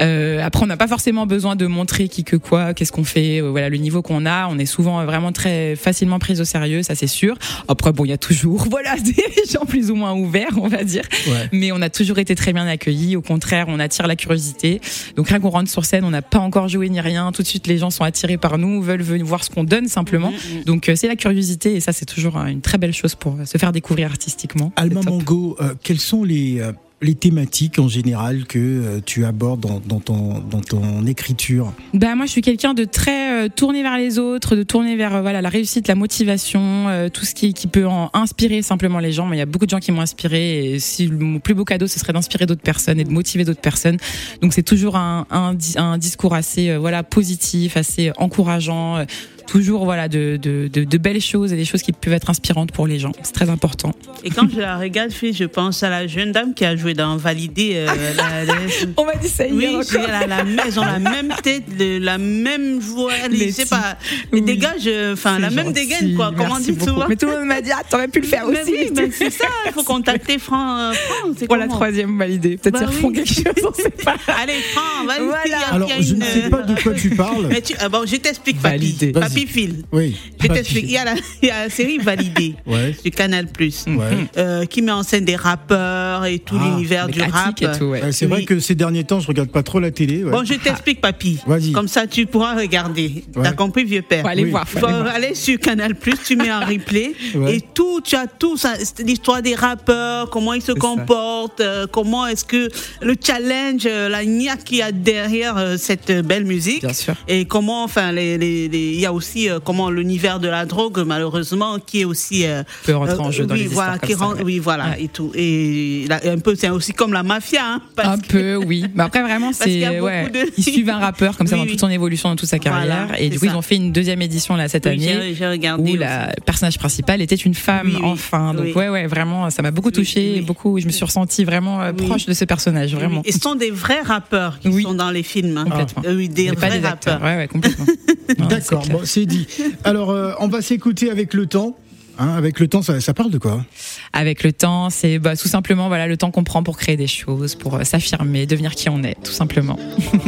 Euh, 0.00 0.40
après, 0.42 0.62
on 0.64 0.66
n'a 0.66 0.76
pas 0.76 0.88
forcément 0.88 1.26
besoin 1.26 1.56
de 1.56 1.66
montrer 1.66 2.08
qui 2.08 2.24
que 2.24 2.36
quoi, 2.36 2.74
qu'est-ce 2.74 2.92
qu'on 2.92 3.04
fait. 3.04 3.40
euh, 3.40 3.50
voilà, 3.50 3.68
le 3.68 3.76
niveau 3.76 4.02
qu'on 4.02 4.26
a, 4.26 4.48
on 4.48 4.58
est 4.58 4.66
souvent 4.66 5.00
euh, 5.00 5.04
vraiment 5.04 5.32
très 5.32 5.76
facilement 5.76 6.18
pris 6.18 6.40
au 6.40 6.44
sérieux, 6.44 6.82
ça 6.82 6.94
c'est 6.94 7.06
sûr. 7.06 7.36
Après, 7.68 7.92
bon, 7.92 8.04
il 8.04 8.08
y 8.08 8.12
a 8.12 8.18
toujours 8.18 8.66
voilà 8.70 8.96
des 8.96 9.14
gens 9.50 9.64
plus 9.66 9.90
ou 9.90 9.94
moins 9.94 10.14
ouverts, 10.14 10.58
on 10.60 10.68
va 10.68 10.84
dire. 10.84 11.04
Ouais. 11.26 11.48
Mais 11.52 11.72
on 11.72 11.82
a 11.82 11.90
toujours 11.90 12.18
été 12.18 12.34
très 12.34 12.52
bien 12.52 12.66
accueillis. 12.66 13.16
Au 13.16 13.22
contraire, 13.22 13.66
on 13.68 13.78
attire 13.78 14.06
la 14.06 14.16
curiosité. 14.16 14.80
Donc 15.16 15.28
rien 15.28 15.40
qu'on 15.40 15.50
rentre 15.50 15.70
sur 15.70 15.84
scène, 15.84 16.04
on 16.04 16.10
n'a 16.10 16.22
pas 16.22 16.38
encore 16.38 16.68
joué 16.68 16.88
ni 16.88 17.00
rien. 17.00 17.32
Tout 17.32 17.42
de 17.42 17.46
suite, 17.46 17.66
les 17.66 17.78
gens 17.78 17.90
sont 17.90 18.04
attirés 18.04 18.38
par 18.38 18.58
nous, 18.58 18.82
veulent 18.82 19.02
venir 19.02 19.26
voir 19.26 19.44
ce 19.44 19.50
qu'on 19.50 19.64
donne 19.64 19.88
simplement. 19.88 20.32
Donc 20.66 20.88
euh, 20.88 20.96
c'est 20.96 21.08
la 21.08 21.16
curiosité 21.16 21.74
et 21.74 21.80
ça 21.80 21.92
c'est 21.92 22.06
toujours 22.06 22.36
une 22.36 22.60
très 22.60 22.78
belle 22.78 22.92
chose 22.92 23.14
pour 23.14 23.36
se 23.44 23.58
faire 23.58 23.72
découvrir 23.72 24.08
artistiquement. 24.10 24.72
Mango, 25.10 25.56
euh, 25.60 25.74
quelles 25.82 25.98
sont 25.98 26.22
les, 26.22 26.60
euh, 26.60 26.72
les 27.02 27.14
thématiques 27.14 27.78
en 27.78 27.88
général 27.88 28.44
que 28.44 28.58
euh, 28.58 29.00
tu 29.04 29.24
abordes 29.24 29.60
dans, 29.60 29.80
dans 29.84 30.00
ton, 30.00 30.38
dans 30.38 30.60
ton 30.60 31.04
écriture? 31.06 31.72
Bah 31.94 32.14
moi 32.14 32.26
je 32.26 32.30
suis 32.30 32.42
quelqu'un 32.42 32.74
de 32.74 32.84
très 32.84 33.46
euh, 33.46 33.48
tourné 33.48 33.82
vers 33.82 33.96
les 33.96 34.18
autres, 34.18 34.54
de 34.54 34.62
tourner 34.62 34.96
vers 34.96 35.14
euh, 35.16 35.20
voilà 35.22 35.40
la 35.42 35.48
réussite, 35.48 35.88
la 35.88 35.94
motivation, 35.94 36.60
euh, 36.88 37.08
tout 37.08 37.24
ce 37.24 37.34
qui, 37.34 37.54
qui 37.54 37.66
peut 37.66 37.86
en 37.86 38.10
inspirer 38.12 38.62
simplement 38.62 39.00
les 39.00 39.12
gens. 39.12 39.26
Mais 39.26 39.36
il 39.36 39.38
y 39.40 39.42
a 39.42 39.46
beaucoup 39.46 39.66
de 39.66 39.70
gens 39.70 39.78
qui 39.78 39.92
m'ont 39.92 40.02
inspiré 40.02 40.74
et 40.74 40.78
si 40.78 41.08
mon 41.08 41.40
plus 41.40 41.54
beau 41.54 41.64
cadeau 41.64 41.86
ce 41.86 41.98
serait 41.98 42.12
d'inspirer 42.12 42.46
d'autres 42.46 42.62
personnes 42.62 43.00
et 43.00 43.04
de 43.04 43.10
motiver 43.10 43.44
d'autres 43.44 43.60
personnes. 43.60 43.96
Donc 44.42 44.52
c'est 44.52 44.62
toujours 44.62 44.96
un, 44.96 45.26
un, 45.30 45.56
un 45.76 45.98
discours 45.98 46.34
assez 46.34 46.68
euh, 46.70 46.78
voilà 46.78 47.02
positif, 47.02 47.76
assez 47.76 48.12
encourageant. 48.18 49.04
Euh, 49.50 49.58
Toujours 49.58 49.84
voilà 49.84 50.08
de, 50.08 50.38
de, 50.40 50.68
de, 50.72 50.84
de 50.84 50.98
belles 50.98 51.20
choses 51.20 51.52
et 51.52 51.56
des 51.56 51.64
choses 51.64 51.82
qui 51.82 51.92
peuvent 51.92 52.12
être 52.14 52.30
inspirantes 52.30 52.72
pour 52.72 52.86
les 52.86 52.98
gens. 52.98 53.12
C'est 53.22 53.32
très 53.32 53.50
important. 53.50 53.92
Et 54.24 54.30
quand 54.30 54.48
je 54.50 54.60
la 54.60 54.78
regarde, 54.78 55.10
fille, 55.10 55.32
je 55.32 55.44
pense 55.44 55.82
à 55.82 55.90
la 55.90 56.06
jeune 56.06 56.32
dame 56.32 56.54
qui 56.54 56.64
a 56.64 56.76
joué 56.76 56.94
dans 56.94 57.16
Validé. 57.16 57.72
euh, 57.74 57.86
la- 58.16 58.44
la- 58.44 58.54
On 58.96 59.04
m'a 59.04 59.14
dit 59.16 59.28
ça 59.28 59.44
Oui, 59.50 59.64
hier 59.64 59.82
j'ai 59.90 59.98
encore. 59.98 60.10
la, 60.10 60.26
la, 60.26 60.44
même- 60.44 60.60
elles 60.64 60.78
ont 60.78 60.84
la 60.84 60.98
même 60.98 61.34
tête, 61.42 61.64
le- 61.78 61.98
la 61.98 62.18
même 62.18 62.78
voix, 62.78 63.12
je 63.30 63.50
sais 63.50 63.66
pas, 63.66 63.96
les 64.32 64.40
Oui. 64.40 64.42
dégâts, 64.42 64.68
je- 64.80 65.12
enfin, 65.12 65.38
la 65.38 65.50
même 65.50 65.66
gentil, 65.66 65.86
dégaine, 65.86 66.14
quoi, 66.14 66.32
comme 66.36 66.46
on 66.46 66.54
merci 66.54 66.72
dit 66.72 66.84
souvent. 66.84 67.06
Mais 67.08 67.16
tout 67.16 67.26
le 67.26 67.32
monde 67.38 67.46
m'a 67.46 67.60
dit 67.60 67.70
ah 67.72 67.82
t'aurais 67.88 68.08
pu 68.08 68.20
le 68.20 68.26
faire 68.26 68.46
Mais 68.46 68.62
aussi. 68.62 68.70
oui, 68.72 68.90
ben, 68.94 69.10
c'est 69.12 69.30
ça, 69.30 69.46
il 69.66 69.72
faut 69.72 69.82
contacter 69.82 70.38
Fran. 70.38 70.78
euh, 70.78 70.92
Fran, 70.92 71.28
c'est 71.36 71.46
pour 71.46 71.56
la 71.56 71.64
comment 71.66 71.76
troisième 71.76 72.18
validée. 72.18 72.56
Peut-être 72.56 72.74
Bah 72.74 72.78
qu'ils 72.80 72.88
refont 72.88 73.08
oui. 73.08 73.14
quelque 73.14 73.34
chose, 73.34 73.64
on 73.68 73.74
sait 73.74 73.90
pas. 73.90 74.16
Allez, 74.42 74.52
Fran, 74.74 75.06
vas-y. 75.06 75.24
Voilà. 75.24 75.58
Alors, 75.72 75.90
je 76.00 76.14
ne 76.14 76.22
sais 76.22 76.44
euh, 76.44 76.50
pas 76.50 76.62
de 76.62 76.80
quoi 76.80 76.92
tu 76.94 77.10
parles. 77.10 77.46
Mais 77.48 77.60
tu, 77.62 77.74
ah 77.80 77.88
bon, 77.88 78.02
je 78.06 78.16
t'explique, 78.16 78.60
papy. 78.60 78.76
Validé. 78.78 79.12
Vas-y. 79.12 79.22
Papy 79.22 79.39
file. 79.46 79.82
Oui. 79.92 80.16
Je 80.40 80.46
t'explique. 80.48 80.84
Il 80.84 80.90
y 80.92 80.96
a 80.96 81.04
la, 81.04 81.14
il 81.42 81.48
y 81.48 81.50
a 81.50 81.64
la 81.64 81.70
série 81.70 81.98
Validé 81.98 82.54
Ouais. 82.66 82.94
du 83.04 83.10
Canal 83.10 83.46
Plus. 83.46 83.84
Ouais. 83.86 84.26
euh, 84.36 84.64
qui 84.66 84.82
met 84.82 84.92
en 84.92 85.02
scène 85.02 85.24
des 85.24 85.36
rappeurs, 85.36 86.24
et 86.26 86.38
tout 86.38 86.56
Ah, 86.60 86.64
l'univers 86.64 87.08
du 87.08 87.20
rap. 87.22 87.60
Ouais. 87.80 88.12
C'est 88.12 88.26
vrai 88.26 88.44
que 88.44 88.60
ces 88.60 88.74
derniers 88.74 89.04
temps, 89.04 89.20
je 89.20 89.26
regarde 89.26 89.50
pas 89.50 89.62
trop 89.62 89.80
la 89.80 89.90
télé. 89.90 90.24
ouais. 90.24 90.30
Bon, 90.30 90.44
je 90.44 90.54
t'explique, 90.54 91.00
papy. 91.00 91.38
Vas-y. 91.46 91.72
Comme 91.72 91.88
ça, 91.88 92.06
tu 92.06 92.26
pourras 92.26 92.54
regarder. 92.56 93.24
Ouais. 93.36 93.42
T'as 93.42 93.52
compris, 93.52 93.84
vieux 93.84 94.02
père? 94.02 94.22
Faut 94.22 94.28
aller 94.28 94.44
Oui. 94.44 94.50
voir. 94.50 94.68
faut 94.68 94.78
Faut 94.78 94.86
aller 94.86 94.98
voir. 95.02 95.14
aller 95.14 95.34
sur 95.34 95.58
Canal 95.58 95.94
tu 96.26 96.36
mets 96.36 96.48
un 96.48 96.60
replay 96.64 97.12
Ouais. 97.34 97.56
et 97.56 97.60
tout, 97.60 98.00
tu 98.02 98.16
as 98.16 98.26
tout 98.26 98.56
ça, 98.56 98.74
l'histoire 99.04 99.42
des 99.42 99.54
rappeurs, 99.54 100.28
comment 100.30 100.52
ils 100.54 100.62
se 100.62 100.72
comportent, 100.72 101.60
euh, 101.60 101.86
comment 101.90 102.26
est-ce 102.26 102.44
que 102.44 102.68
le 103.02 103.14
challenge, 103.22 103.82
euh, 103.86 104.08
la 104.08 104.24
niaque 104.24 104.64
qu'il 104.64 104.78
y 104.78 104.82
a 104.82 104.92
derrière 104.92 105.56
euh, 105.56 105.76
cette 105.76 106.10
belle 106.26 106.44
musique. 106.44 106.80
Bien 106.82 106.92
sûr. 106.92 107.14
Et 107.28 107.44
comment, 107.44 107.84
enfin, 107.84 108.12
les, 108.12 108.38
les- 108.38 108.68
les- 108.68 108.92
il 108.94 109.00
y 109.00 109.06
a 109.06 109.12
aussi 109.12 109.29
euh, 109.36 109.58
comment 109.62 109.90
l'univers 109.90 110.40
de 110.40 110.48
la 110.48 110.66
drogue, 110.66 111.02
malheureusement, 111.06 111.78
qui 111.78 112.00
est 112.02 112.04
aussi 112.04 112.44
euh, 112.46 112.62
Peut 112.84 112.96
rentrer 112.96 113.18
en 113.18 113.30
jeu 113.30 113.46
dans 113.46 113.54
oui, 113.54 113.62
les 113.62 113.66
voilà, 113.68 113.98
qui 113.98 114.12
ça, 114.14 114.28
ouais. 114.28 114.42
oui, 114.44 114.58
voilà, 114.58 114.90
Ouais. 114.90 115.04
et 115.04 115.08
tout. 115.08 115.30
Et 115.34 116.06
là, 116.08 116.20
un 116.26 116.38
peu, 116.38 116.54
c'est 116.56 116.68
aussi 116.70 116.92
comme 116.92 117.12
la 117.12 117.22
mafia, 117.22 117.60
hein, 117.64 117.82
parce 117.96 118.08
Un 118.08 118.18
que- 118.18 118.26
peu, 118.28 118.56
oui. 118.56 118.84
Mais 118.94 119.02
après, 119.04 119.22
vraiment, 119.22 119.52
c'est. 119.54 120.00
Ouais. 120.00 120.28
de- 120.30 120.50
Ils 120.56 120.64
suivent 120.64 120.90
un 120.90 120.98
rappeur 121.10 121.36
comme 121.36 121.46
ça 121.46 121.54
Oui, 121.54 121.60
dans 121.60 121.64
oui. 121.66 121.70
toute 121.72 121.80
son 121.80 121.88
évolution, 121.90 122.28
dans 122.28 122.36
toute 122.36 122.48
sa 122.48 122.58
carrière. 122.58 123.06
Voilà, 123.06 123.20
et 123.20 123.28
du 123.28 123.38
coup, 123.38 123.46
ça. 123.46 123.52
ils 123.52 123.56
ont 123.56 123.62
fait 123.62 123.76
une 123.76 123.92
deuxième 123.92 124.22
édition 124.22 124.56
là 124.56 124.68
cette 124.68 124.86
Oui, 124.86 124.92
année. 124.92 125.18
j'ai- 125.28 125.34
j'ai 125.34 125.46
regardé 125.48 125.82
Où 125.82 125.86
aussi. 125.88 125.96
la 125.98 126.32
personnage 126.44 126.78
principale 126.78 127.20
était 127.22 127.34
une 127.36 127.54
femme, 127.54 127.86
Oui, 127.88 127.94
oui. 127.96 128.00
enfin. 128.04 128.54
Donc, 128.54 128.64
Oui. 128.64 128.72
ouais, 128.74 128.88
ouais, 128.88 129.06
vraiment, 129.06 129.50
ça 129.50 129.62
m'a 129.62 129.70
beaucoup 129.70 129.90
touché. 129.90 130.34
oui. 130.36 130.40
Beaucoup, 130.42 130.78
je 130.80 130.86
me 130.86 130.90
suis 130.90 131.04
ressentie 131.04 131.44
vraiment 131.44 131.80
euh, 131.80 131.92
Oui. 131.98 132.06
proche 132.06 132.26
de 132.26 132.32
ce 132.32 132.44
personnage, 132.44 132.94
vraiment. 132.94 133.22
Et 133.24 133.32
ce 133.32 133.38
sont 133.38 133.54
des 133.54 133.70
vrais 133.70 134.00
rappeurs 134.00 134.58
qui 134.58 134.82
sont 134.82 134.94
dans 134.94 135.10
les 135.10 135.22
films. 135.22 135.56
hein. 135.58 135.64
Complètement. 135.64 136.02
Euh, 136.06 136.16
Oui, 136.16 136.28
des 136.28 136.50
vrais 136.50 136.78
rappeurs. 136.80 137.20
Ouais, 137.22 137.36
ouais, 137.36 137.48
complètement. 137.48 137.86
D'accord, 138.48 138.84
c'est 139.10 139.26
dit. 139.26 139.46
Alors, 139.84 140.10
euh, 140.10 140.32
on 140.38 140.48
va 140.48 140.62
s'écouter 140.62 141.10
avec 141.10 141.34
le 141.34 141.46
temps. 141.46 141.76
Hein, 142.18 142.34
avec 142.36 142.60
le 142.60 142.68
temps, 142.68 142.82
ça, 142.82 143.00
ça 143.00 143.14
parle 143.14 143.30
de 143.30 143.38
quoi? 143.38 143.64
Avec 144.12 144.44
le 144.44 144.52
temps, 144.52 144.90
c'est 144.90 145.18
bah, 145.18 145.36
tout 145.36 145.48
simplement 145.48 145.88
voilà 145.88 146.06
le 146.06 146.16
temps 146.16 146.30
qu'on 146.30 146.44
prend 146.44 146.62
pour 146.62 146.76
créer 146.76 146.96
des 146.96 147.06
choses, 147.06 147.54
pour 147.54 147.76
euh, 147.76 147.84
s'affirmer, 147.84 148.46
devenir 148.46 148.74
qui 148.74 148.88
on 148.88 149.02
est, 149.02 149.16
tout 149.22 149.32
simplement. 149.32 149.78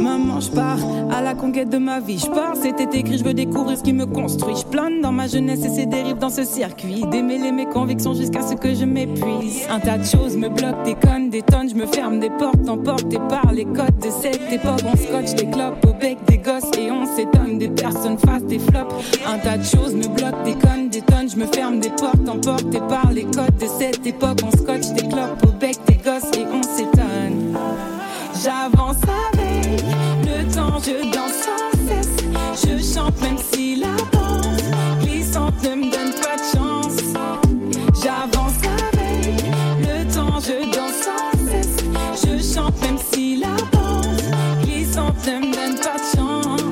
Maman, 0.00 0.40
je 0.40 0.50
pars 0.50 0.78
la 1.26 1.34
conquête 1.34 1.70
de 1.70 1.78
ma 1.78 1.98
vie. 1.98 2.20
Je 2.20 2.26
pars, 2.26 2.54
c'était 2.54 2.96
écrit, 2.96 3.18
je 3.18 3.24
veux 3.24 3.34
découvrir 3.34 3.76
ce 3.76 3.82
qui 3.82 3.92
me 3.92 4.06
construit. 4.06 4.54
Je 4.54 4.64
plane 4.64 5.00
dans 5.00 5.10
ma 5.10 5.26
jeunesse 5.26 5.64
et 5.64 5.70
ses 5.70 5.86
dérives 5.86 6.18
dans 6.18 6.30
ce 6.30 6.44
circuit. 6.44 7.04
Démêler 7.10 7.50
mes 7.50 7.66
convictions 7.66 8.14
jusqu'à 8.14 8.42
ce 8.42 8.54
que 8.54 8.72
je 8.74 8.84
m'épuise. 8.84 9.66
Un 9.68 9.80
tas 9.80 9.98
de 9.98 10.04
choses 10.04 10.36
me 10.36 10.48
bloquent, 10.48 10.84
des 10.84 10.94
connes, 10.94 11.28
des 11.28 11.42
tonnes. 11.42 11.68
Je 11.68 11.74
me 11.74 11.86
ferme 11.86 12.20
des 12.20 12.30
portes, 12.30 12.68
emporté 12.68 13.18
par 13.28 13.50
les 13.50 13.64
codes 13.64 13.98
de 13.98 14.08
cette 14.22 14.52
époque. 14.52 14.82
On 14.84 14.96
scotche 14.96 15.34
des 15.34 15.50
clopes 15.50 15.84
au 15.84 15.94
bec 15.94 16.16
des 16.28 16.38
gosses 16.38 16.70
et 16.78 16.92
on 16.92 17.04
s'étonne 17.16 17.58
des 17.58 17.70
personnes 17.70 18.18
face 18.18 18.44
des 18.44 18.60
flops. 18.60 18.94
Un 19.26 19.38
tas 19.38 19.58
de 19.58 19.64
choses 19.64 19.96
me 19.96 20.06
bloquent, 20.06 20.44
des 20.44 20.54
connes, 20.54 20.88
des 20.90 21.00
tonnes. 21.00 21.28
Je 21.28 21.36
me 21.38 21.46
ferme 21.46 21.80
des 21.80 21.90
portes, 21.90 22.28
emporté 22.28 22.78
par 22.88 23.10
les 23.10 23.24
codes 23.24 23.56
de 23.60 23.66
cette 23.66 24.06
époque. 24.06 24.38
On 24.46 24.56
scotche 24.56 24.92
des 24.92 25.08
clopes 25.08 25.42
au 25.44 25.50
bec 25.58 25.76
des 25.88 25.96
gosses 25.96 26.30
et 26.38 26.46
on 26.46 26.62
s'étonne. 26.62 27.58
J'avance 28.44 29.02
avec 29.32 30.05
je 30.56 31.12
danse 31.12 31.32
sans 31.44 31.70
cesse. 31.86 32.16
Je 32.64 32.94
chante 32.94 33.20
même 33.20 33.36
si 33.52 33.76
la 33.76 33.94
danse 34.12 34.62
glissante 35.02 35.62
ne 35.62 35.74
me 35.74 35.90
donne 35.90 36.14
pas 36.14 36.36
de 36.36 36.56
chance. 36.56 36.96
J'avance 38.02 38.58
avec 38.64 39.44
le 39.80 40.14
temps, 40.14 40.40
je 40.40 40.64
danse 40.74 40.98
sans 41.04 41.50
cesse. 41.50 41.76
Je 42.24 42.54
chante 42.54 42.80
même 42.82 42.98
si 43.12 43.36
la 43.36 43.56
danse 43.72 44.22
glissante 44.62 45.26
ne 45.26 45.46
me 45.46 45.54
donne 45.54 45.78
pas 45.78 45.98
de 45.98 46.16
chance. 46.16 46.62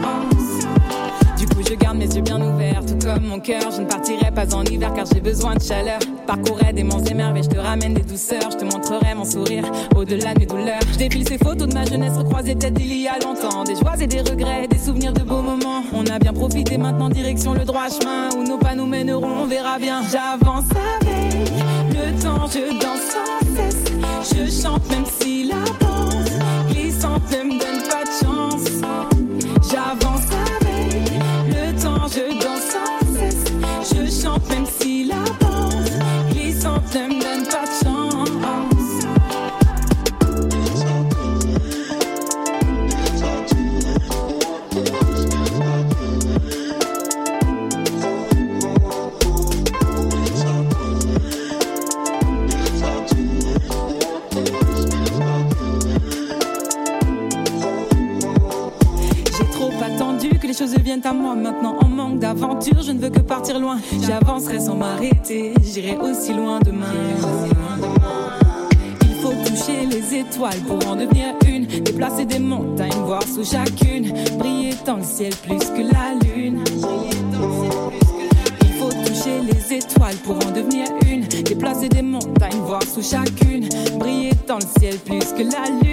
Du 1.37 1.47
coup, 1.47 1.63
je 1.69 1.75
garde 1.75 1.99
mes 1.99 2.07
yeux 2.07 2.23
bien 2.23 2.41
ouverts, 2.41 2.83
tout 2.87 3.07
comme 3.07 3.25
mon 3.25 3.41
cœur. 3.41 3.71
Je 3.71 3.83
ne 3.83 3.87
partirai 3.87 4.31
pas 4.31 4.55
en 4.55 4.65
hiver 4.65 4.95
car 4.95 5.05
j'ai 5.13 5.21
besoin 5.21 5.57
de 5.57 5.63
chaleur. 5.63 5.99
Parcourais 6.27 6.73
des 6.73 6.85
monts 6.85 7.05
et 7.05 7.15
merveilles, 7.15 7.43
je 7.43 7.51
te 7.51 7.59
ramène 7.59 7.93
des 7.93 8.03
douceurs. 8.03 8.51
Je 8.51 8.57
te 8.57 8.65
montrerai 8.65 9.04
sourire 9.25 9.65
au-delà 9.97 10.35
des 10.35 10.47
douleurs. 10.47 10.81
Je 10.93 10.99
défile 10.99 11.27
ces 11.27 11.39
photos 11.39 11.69
de 11.69 11.75
ma 11.75 11.85
jeunesse 11.85 12.17
recroisée 12.17 12.55
peut-être 12.55 12.81
il 12.81 13.01
y 13.01 13.09
a 13.09 13.19
longtemps. 13.19 13.65
Des 13.65 13.77
joies 13.77 13.97
et 14.01 14.07
des 14.07 14.21
regrets, 14.21 14.67
des 14.69 14.79
souvenirs 14.79 15.13
de 15.13 15.23
beaux 15.23 15.43
moments. 15.43 15.83
On 15.93 16.05
a 16.07 16.19
bien 16.19 16.33
profité 16.33 16.79
maintenant, 16.79 17.09
direction 17.09 17.55
le 17.55 17.65
droit 17.65 17.89
chemin 17.89 18.29
où 18.37 18.45
nos 18.45 18.59
pas 18.59 18.75
nous 18.75 18.87
mèneront, 18.87 19.43
on 19.43 19.47
verra 19.47 19.79
bien. 19.79 20.03
J'avance 20.03 20.65
avec 20.71 21.51
le 21.91 22.23
temps, 22.23 22.47
je 22.47 22.81
danse 22.81 23.01
sans 23.13 23.57
cesse. 23.57 23.85
Je 24.35 24.63
chante 24.63 24.89
même 24.91 25.05
si 25.21 25.45
la 25.45 25.65
danse 25.81 26.31
glissante 26.71 27.23
ne 27.31 27.45
me 27.45 27.59
donne 27.59 27.89
pas 27.89 28.04
loin. 63.59 63.79
J'avancerai 64.07 64.61
sans 64.61 64.77
m'arrêter, 64.77 65.55
j'irai 65.63 65.97
aussi 65.97 66.33
loin 66.33 66.61
demain. 66.61 66.87
Il 69.03 69.15
faut 69.17 69.33
toucher 69.45 69.87
les 69.87 70.15
étoiles 70.21 70.61
pour 70.67 70.87
en 70.89 70.97
devenir 70.97 71.35
une. 71.47 71.67
Déplacer 71.67 72.25
des 72.25 72.39
montagnes, 72.39 72.93
voir 73.07 73.23
sous 73.23 73.45
chacune. 73.45 74.13
Briller 74.39 74.75
dans 74.85 74.97
le 74.97 75.05
ciel 75.05 75.35
plus 75.47 75.59
que 75.59 75.83
la 75.93 76.15
lune. 76.25 76.63
Il 78.63 78.73
faut 78.75 78.91
toucher 78.91 79.41
les 79.41 79.77
étoiles 79.77 80.17
pour 80.25 80.37
en 80.37 80.51
devenir 80.51 80.87
une. 81.07 81.23
Déplacer 81.43 81.89
des 81.89 82.03
montagnes, 82.03 82.61
voir 82.67 82.83
sous 82.83 83.03
chacune. 83.03 83.69
Briller 83.99 84.33
dans 84.47 84.59
le 84.59 84.67
ciel 84.79 84.99
plus 84.99 85.33
que 85.33 85.43
la 85.43 85.71
lune. 85.71 85.84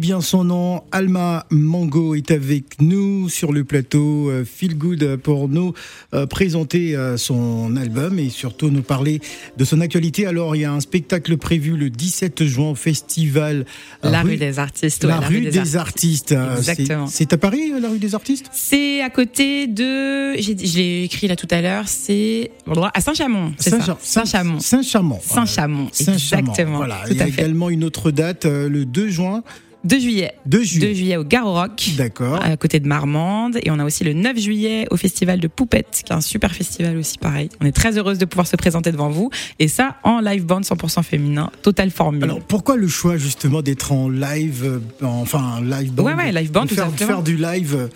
Bien 0.00 0.22
son 0.22 0.44
nom, 0.44 0.82
Alma 0.92 1.44
Mango 1.50 2.14
est 2.14 2.30
avec 2.30 2.80
nous 2.80 3.28
sur 3.28 3.52
le 3.52 3.64
plateau 3.64 4.30
euh, 4.30 4.46
Feel 4.46 4.76
Good 4.78 5.16
pour 5.16 5.48
nous 5.50 5.74
euh, 6.14 6.26
présenter 6.26 6.96
euh, 6.96 7.18
son 7.18 7.76
album 7.76 8.18
et 8.18 8.30
surtout 8.30 8.70
nous 8.70 8.82
parler 8.82 9.20
de 9.58 9.64
son 9.64 9.82
actualité. 9.82 10.26
Alors 10.26 10.56
il 10.56 10.60
y 10.60 10.64
a 10.64 10.72
un 10.72 10.80
spectacle 10.80 11.36
prévu 11.36 11.76
le 11.76 11.90
17 11.90 12.44
juin 12.46 12.70
au 12.70 12.74
festival 12.74 13.66
La 14.02 14.22
rue 14.22 14.38
des 14.38 14.58
artistes. 14.58 15.04
ouais, 15.04 15.10
La, 15.10 15.20
rue 15.20 15.42
des, 15.42 15.76
artistes. 15.76 16.32
Euh, 16.32 16.54
c'est- 16.54 16.70
Exactement. 16.70 17.06
C'est 17.06 17.32
à 17.34 17.38
Paris 17.38 17.70
la 17.78 17.90
rue 17.90 17.98
des 17.98 18.14
artistes? 18.14 18.46
C'est 18.52 19.02
à 19.02 19.10
côté 19.10 19.66
de. 19.66 20.34
Je 20.40 20.76
l'ai 20.78 21.02
écrit 21.04 21.28
là 21.28 21.36
tout 21.36 21.48
à 21.50 21.60
l'heure. 21.60 21.84
C'est 21.88 22.50
à 22.94 23.00
Saint-Chamond. 23.02 23.52
Saint-Chamond. 23.58 23.98
Saint-Chamond. 24.00 24.60
Saint-Chamond. 24.60 25.20
Saint-Chamond. 25.20 25.88
Exactement. 25.90 26.76
Voilà. 26.78 27.02
Tout 27.06 27.12
Il 27.12 27.18
y 27.18 27.22
a 27.22 27.28
également 27.28 27.68
une 27.68 27.84
autre 27.84 28.10
date 28.10 28.46
le 28.46 28.86
2 28.86 29.10
juin. 29.10 29.42
2 29.84 29.98
juillet. 29.98 30.32
2 30.46 30.62
juillet. 30.62 30.88
2 30.88 30.94
juillet 30.94 31.16
au 31.16 31.24
Garo 31.24 31.52
Rock. 31.52 31.90
D'accord. 31.96 32.42
À 32.42 32.56
côté 32.56 32.80
de 32.80 32.86
Marmande. 32.86 33.58
Et 33.62 33.70
on 33.70 33.78
a 33.78 33.84
aussi 33.84 34.04
le 34.04 34.12
9 34.12 34.38
juillet 34.38 34.86
au 34.90 34.96
festival 34.96 35.40
de 35.40 35.48
Poupette, 35.48 36.02
qui 36.04 36.12
est 36.12 36.16
un 36.16 36.20
super 36.20 36.52
festival 36.54 36.96
aussi 36.98 37.18
pareil. 37.18 37.48
On 37.60 37.66
est 37.66 37.72
très 37.72 37.96
heureuse 37.98 38.18
de 38.18 38.24
pouvoir 38.24 38.46
se 38.46 38.56
présenter 38.56 38.92
devant 38.92 39.10
vous. 39.10 39.30
Et 39.58 39.68
ça 39.68 39.96
en 40.02 40.20
live 40.20 40.44
band 40.44 40.60
100% 40.60 41.02
féminin. 41.02 41.50
Total 41.62 41.90
formule. 41.90 42.24
Alors 42.24 42.40
pourquoi 42.40 42.76
le 42.76 42.88
choix 42.88 43.16
justement 43.16 43.62
d'être 43.62 43.92
en 43.92 44.08
live, 44.08 44.80
euh, 45.02 45.06
enfin 45.06 45.60
live 45.62 45.92
band 45.92 46.04
Ouais, 46.04 46.14
ouais, 46.14 46.32
live 46.32 46.50
band, 46.50 46.66
tout 46.66 46.74
faire, 46.74 47.22
du 47.22 47.36
live 47.36 47.88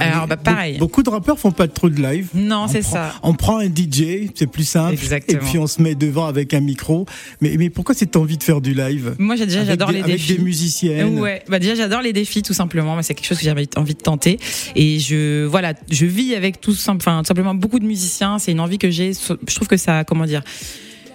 Alors, 0.00 0.26
bah, 0.26 0.36
pareil. 0.36 0.78
Beaucoup 0.78 1.02
de 1.02 1.10
rappeurs 1.10 1.38
font 1.38 1.50
pas 1.52 1.68
trop 1.68 1.88
de 1.88 2.00
live. 2.00 2.28
Non, 2.34 2.64
On 2.64 2.68
c'est 2.68 2.82
ça. 2.82 3.14
On 3.22 3.34
prend 3.34 3.58
un 3.58 3.66
DJ, 3.66 4.30
c'est 4.34 4.46
plus 4.46 4.64
simple. 4.68 4.94
Exactement. 4.94 5.40
Et 5.40 5.44
puis 5.44 5.58
on 5.58 5.66
se 5.66 5.80
met 5.82 5.94
devant 5.94 6.26
avec 6.26 6.54
un 6.54 6.60
micro. 6.60 7.06
Mais, 7.40 7.56
mais 7.58 7.70
pourquoi 7.70 7.94
cette 7.94 8.16
envie 8.16 8.36
de 8.38 8.42
faire 8.42 8.60
du 8.60 8.74
live? 8.74 9.14
Moi, 9.18 9.36
déjà, 9.36 9.58
Avec 9.58 9.68
j'adore 9.70 9.90
les 9.92 10.00
avec 10.00 10.12
défis. 10.16 10.34
des 10.36 10.42
musiciennes. 10.42 11.18
Ouais, 11.18 11.42
bah 11.48 11.58
déjà 11.58 11.74
j'adore 11.74 12.02
les 12.02 12.12
défis 12.12 12.42
tout 12.42 12.54
simplement. 12.54 13.00
C'est 13.02 13.14
quelque 13.14 13.26
chose 13.26 13.38
que 13.38 13.44
j'avais 13.44 13.68
envie 13.76 13.94
de 13.94 14.00
tenter 14.00 14.38
et 14.76 14.98
je 14.98 15.44
voilà, 15.46 15.74
je 15.90 16.06
vis 16.06 16.34
avec 16.34 16.60
tout 16.60 16.74
enfin 16.88 17.20
tout 17.22 17.26
simplement 17.28 17.54
beaucoup 17.54 17.78
de 17.78 17.84
musiciens. 17.86 18.38
C'est 18.38 18.52
une 18.52 18.60
envie 18.60 18.78
que 18.78 18.90
j'ai. 18.90 19.12
Je 19.14 19.54
trouve 19.54 19.68
que 19.68 19.76
ça, 19.76 20.04
comment 20.04 20.24
dire, 20.26 20.42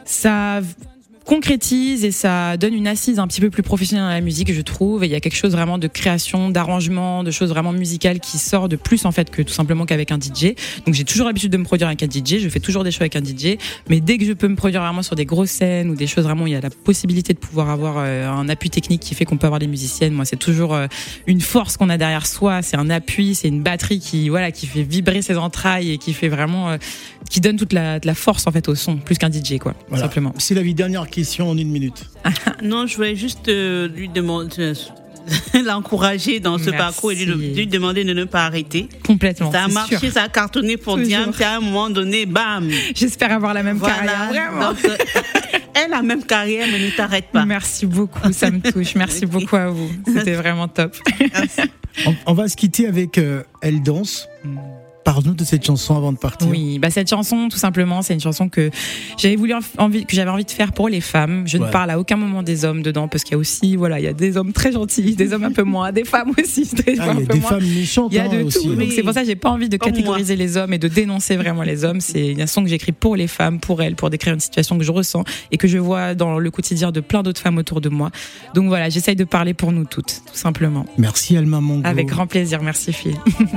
ça 0.05 0.61
concrétise 1.27 2.05
et 2.05 2.11
ça 2.11 2.55
donne 2.55 2.73
une 2.73 2.87
assise 2.87 3.19
un 3.19 3.27
petit 3.27 3.41
peu 3.41 3.49
plus 3.49 3.61
professionnelle 3.61 4.05
dans 4.05 4.11
la 4.11 4.21
musique, 4.21 4.51
je 4.53 4.61
trouve. 4.61 5.03
Et 5.03 5.07
il 5.07 5.11
y 5.11 5.15
a 5.15 5.19
quelque 5.19 5.35
chose 5.35 5.51
vraiment 5.51 5.77
de 5.77 5.87
création, 5.87 6.49
d'arrangement, 6.49 7.23
de 7.23 7.31
choses 7.31 7.49
vraiment 7.49 7.73
musicales 7.73 8.21
qui 8.21 8.37
sort 8.37 8.69
de 8.69 8.77
plus 8.77 9.05
en 9.05 9.11
fait 9.11 9.29
que 9.29 9.41
tout 9.41 9.53
simplement 9.53 9.85
qu'avec 9.85 10.11
un 10.11 10.17
DJ. 10.19 10.55
Donc 10.85 10.95
j'ai 10.95 11.03
toujours 11.03 11.27
l'habitude 11.27 11.51
de 11.51 11.57
me 11.57 11.65
produire 11.65 11.87
avec 11.89 12.01
un 12.01 12.07
DJ. 12.07 12.39
Je 12.39 12.47
fais 12.49 12.61
toujours 12.61 12.85
des 12.85 12.91
shows 12.91 13.01
avec 13.01 13.17
un 13.17 13.23
DJ, 13.23 13.57
mais 13.89 13.99
dès 13.99 14.17
que 14.17 14.25
je 14.25 14.31
peux 14.31 14.47
me 14.47 14.55
produire 14.55 14.81
vraiment 14.81 15.03
sur 15.03 15.15
des 15.17 15.25
grosses 15.25 15.51
scènes 15.51 15.89
ou 15.89 15.95
des 15.95 16.07
choses 16.07 16.23
vraiment 16.23 16.45
où 16.45 16.47
il 16.47 16.53
y 16.53 16.55
a 16.55 16.61
la 16.61 16.69
possibilité 16.69 17.33
de 17.33 17.39
pouvoir 17.39 17.69
avoir 17.69 17.95
euh, 17.97 18.29
un 18.29 18.47
appui 18.47 18.69
technique 18.69 19.01
qui 19.01 19.13
fait 19.13 19.25
qu'on 19.25 19.37
peut 19.37 19.47
avoir 19.47 19.59
des 19.59 19.67
musiciennes, 19.67 20.13
moi 20.13 20.23
c'est 20.23 20.37
toujours 20.37 20.73
euh, 20.73 20.87
une 21.27 21.41
force 21.41 21.75
qu'on 21.75 21.89
a 21.89 21.97
derrière 21.97 22.25
soi. 22.25 22.61
C'est 22.61 22.77
un 22.77 22.89
appui, 22.89 23.35
c'est 23.35 23.49
une 23.49 23.63
batterie 23.63 23.99
qui 23.99 24.29
voilà 24.29 24.51
qui 24.53 24.65
fait 24.65 24.83
vibrer 24.83 25.21
ses 25.21 25.35
entrailles 25.35 25.91
et 25.91 25.97
qui 25.97 26.13
fait 26.13 26.29
vraiment 26.29 26.69
euh, 26.69 26.77
qui 27.29 27.41
donne 27.41 27.57
toute 27.57 27.73
la, 27.73 27.99
de 27.99 28.07
la 28.07 28.15
force 28.15 28.47
en 28.47 28.51
fait 28.51 28.69
au 28.69 28.75
son 28.75 28.95
plus 28.95 29.17
qu'un 29.17 29.29
DJ 29.29 29.57
quoi, 29.59 29.73
Voilà. 29.89 30.05
simplement. 30.05 30.33
C'est 30.37 30.55
la 30.55 30.61
vie. 30.61 30.73
Dernière 30.73 31.07
question 31.17 31.49
en 31.49 31.57
une 31.57 31.69
minute. 31.69 32.05
Non, 32.63 32.87
je 32.87 32.95
voulais 32.95 33.15
juste 33.15 33.49
euh, 33.49 33.87
lui 33.87 34.09
demander, 34.09 34.55
euh, 34.59 34.73
l'encourager 35.65 36.39
dans 36.39 36.57
ce 36.57 36.69
Merci. 36.69 36.77
parcours 36.77 37.11
et 37.11 37.25
lui, 37.25 37.53
lui 37.53 37.67
demander 37.67 38.03
de 38.03 38.13
ne 38.13 38.23
pas 38.23 38.45
arrêter. 38.45 38.87
Complètement. 39.05 39.51
Ça 39.51 39.63
a 39.65 39.67
marché, 39.67 39.97
sûr. 39.97 40.11
ça 40.11 40.23
a 40.23 40.29
cartonné 40.29 40.77
pour. 40.77 40.97
Diane, 40.97 41.31
puis 41.31 41.43
à 41.43 41.57
un 41.57 41.59
moment 41.59 41.89
donné, 41.89 42.25
bam 42.25 42.69
J'espère 42.95 43.31
avoir 43.31 43.53
la 43.53 43.63
même 43.63 43.77
Voilà. 43.77 43.95
carrière. 43.95 44.51
Vraiment. 44.51 44.69
Donc, 44.69 44.85
euh, 44.85 44.97
elle 45.75 45.93
a 45.93 45.97
la 45.97 46.01
même 46.01 46.23
carrière, 46.23 46.67
mais 46.71 46.79
ne 46.79 46.89
t'arrête 46.91 47.27
pas. 47.31 47.45
Merci 47.45 47.85
beaucoup, 47.85 48.31
ça 48.33 48.49
me 48.51 48.59
touche. 48.59 48.95
Merci 48.95 49.25
beaucoup 49.25 49.55
à 49.55 49.67
vous. 49.69 49.89
C'était 50.05 50.33
vraiment 50.35 50.67
top. 50.67 50.95
On, 52.05 52.15
on 52.27 52.33
va 52.33 52.47
se 52.47 52.55
quitter 52.55 52.87
avec 52.87 53.17
euh, 53.17 53.43
Elle 53.61 53.81
danse. 53.81 54.27
Parle-nous 55.07 55.35
de 55.35 55.45
cette 55.45 55.65
chanson 55.65 55.95
avant 55.95 56.11
de 56.11 56.17
partir. 56.17 56.49
Oui, 56.49 56.79
bah 56.79 56.89
cette 56.89 57.09
chanson, 57.09 57.47
tout 57.47 57.57
simplement, 57.57 58.01
c'est 58.01 58.13
une 58.13 58.19
chanson 58.19 58.49
que 58.49 58.69
j'avais 59.17 59.37
voulu 59.37 59.53
envie, 59.77 60.05
que 60.05 60.13
j'avais 60.13 60.29
envie 60.29 60.43
de 60.43 60.51
faire 60.51 60.73
pour 60.73 60.89
les 60.89 60.99
femmes. 60.99 61.43
Je 61.47 61.57
Ouais. 61.57 61.65
ne 61.65 61.71
parle 61.71 61.91
à 61.91 61.97
aucun 61.97 62.17
moment 62.17 62.43
des 62.43 62.65
hommes 62.65 62.81
dedans, 62.81 63.07
parce 63.07 63.23
qu'il 63.23 63.31
y 63.31 63.35
a 63.35 63.37
aussi, 63.37 63.77
voilà, 63.77 64.01
il 64.01 64.03
y 64.03 64.07
a 64.09 64.11
des 64.11 64.35
hommes 64.35 64.51
très 64.51 64.73
gentils, 64.73 65.15
des 65.15 65.31
hommes 65.31 65.45
un 65.45 65.51
peu 65.53 65.63
moins, 65.63 65.93
des 65.93 66.03
femmes 66.03 66.33
aussi, 66.37 66.63
des 66.85 66.97
Ah, 66.99 67.05
femmes 67.05 67.19
il 67.19 67.21
y 67.21 67.21
un 67.21 67.23
a 67.23 67.27
peu 67.27 67.33
des 67.35 67.39
moins. 67.39 67.49
femmes 67.51 67.63
méchantes 67.73 68.11
Il 68.11 68.15
y 68.15 68.19
a 68.19 68.25
hein, 68.25 68.27
de 68.27 68.43
aussi. 68.43 68.59
tout. 68.59 68.73
hein. 68.73 68.75
Donc 68.75 68.91
c'est 68.91 69.01
pour 69.03 69.13
ça 69.13 69.21
que 69.21 69.27
j'ai 69.27 69.37
pas 69.37 69.49
envie 69.49 69.69
de 69.69 69.77
Comme 69.77 69.91
catégoriser 69.93 70.35
les 70.35 70.57
hommes 70.57 70.73
et 70.73 70.77
de 70.77 70.89
dénoncer 70.89 71.37
vraiment 71.37 71.63
les 71.63 71.85
hommes. 71.85 72.01
C'est 72.01 72.27
une 72.33 72.39
chanson 72.41 72.63
que 72.63 72.69
j'écris 72.69 72.91
pour 72.91 73.15
les 73.15 73.27
femmes, 73.27 73.61
pour 73.61 73.81
elles, 73.81 73.95
pour 73.95 74.09
décrire 74.09 74.33
une 74.33 74.41
situation 74.41 74.77
que 74.77 74.83
je 74.83 74.91
ressens 74.91 75.23
et 75.53 75.57
que 75.57 75.69
je 75.69 75.77
vois 75.77 76.15
dans 76.15 76.37
le 76.37 76.51
quotidien 76.51 76.91
de 76.91 76.99
plein 76.99 77.23
d'autres 77.23 77.39
femmes 77.39 77.57
autour 77.57 77.79
de 77.79 77.87
moi. 77.87 78.11
Donc 78.55 78.67
voilà, 78.67 78.89
j'essaye 78.89 79.15
de 79.15 79.23
parler 79.23 79.53
pour 79.53 79.71
nous 79.71 79.85
toutes, 79.85 80.21
tout 80.29 80.37
simplement. 80.37 80.85
Merci 80.97 81.37
Alma 81.37 81.61
Mongo. 81.61 81.87
Avec 81.87 82.07
grand 82.07 82.27
plaisir, 82.27 82.61
merci 82.61 82.91
fille. 82.91 83.15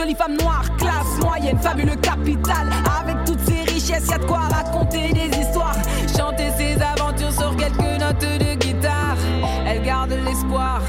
Jolie 0.00 0.14
femme 0.14 0.38
noire, 0.38 0.64
classe 0.78 1.18
moyenne, 1.20 1.58
fabuleux 1.58 1.96
capital. 1.96 2.70
Avec 3.02 3.22
toutes 3.26 3.40
ces 3.40 3.70
richesses, 3.70 4.06
y 4.08 4.14
a 4.14 4.18
de 4.18 4.24
quoi 4.24 4.38
raconter 4.38 5.12
des 5.12 5.28
histoires. 5.38 5.76
Chanter 6.16 6.48
ses 6.56 6.80
aventures 6.80 7.32
sur 7.32 7.54
quelques 7.54 8.00
notes 8.00 8.18
de 8.18 8.54
guitare. 8.54 9.18
Elle 9.66 9.82
garde 9.82 10.14
l'espoir, 10.24 10.80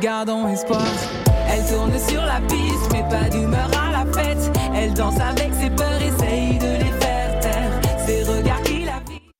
gardons 0.00 0.46
espoir. 0.46 0.86
Elle 1.50 1.66
tourne 1.66 1.98
sur 1.98 2.22
la 2.22 2.40
piste, 2.42 2.92
mais 2.92 3.02
pas 3.10 3.28
d'humeur 3.28 3.70
à 3.76 3.90
la 3.90 4.12
fête. 4.12 4.52
Elle 4.72 4.94
danse 4.94 5.18
avec 5.18 5.52
ses 5.52 5.70
peurs 5.70 6.00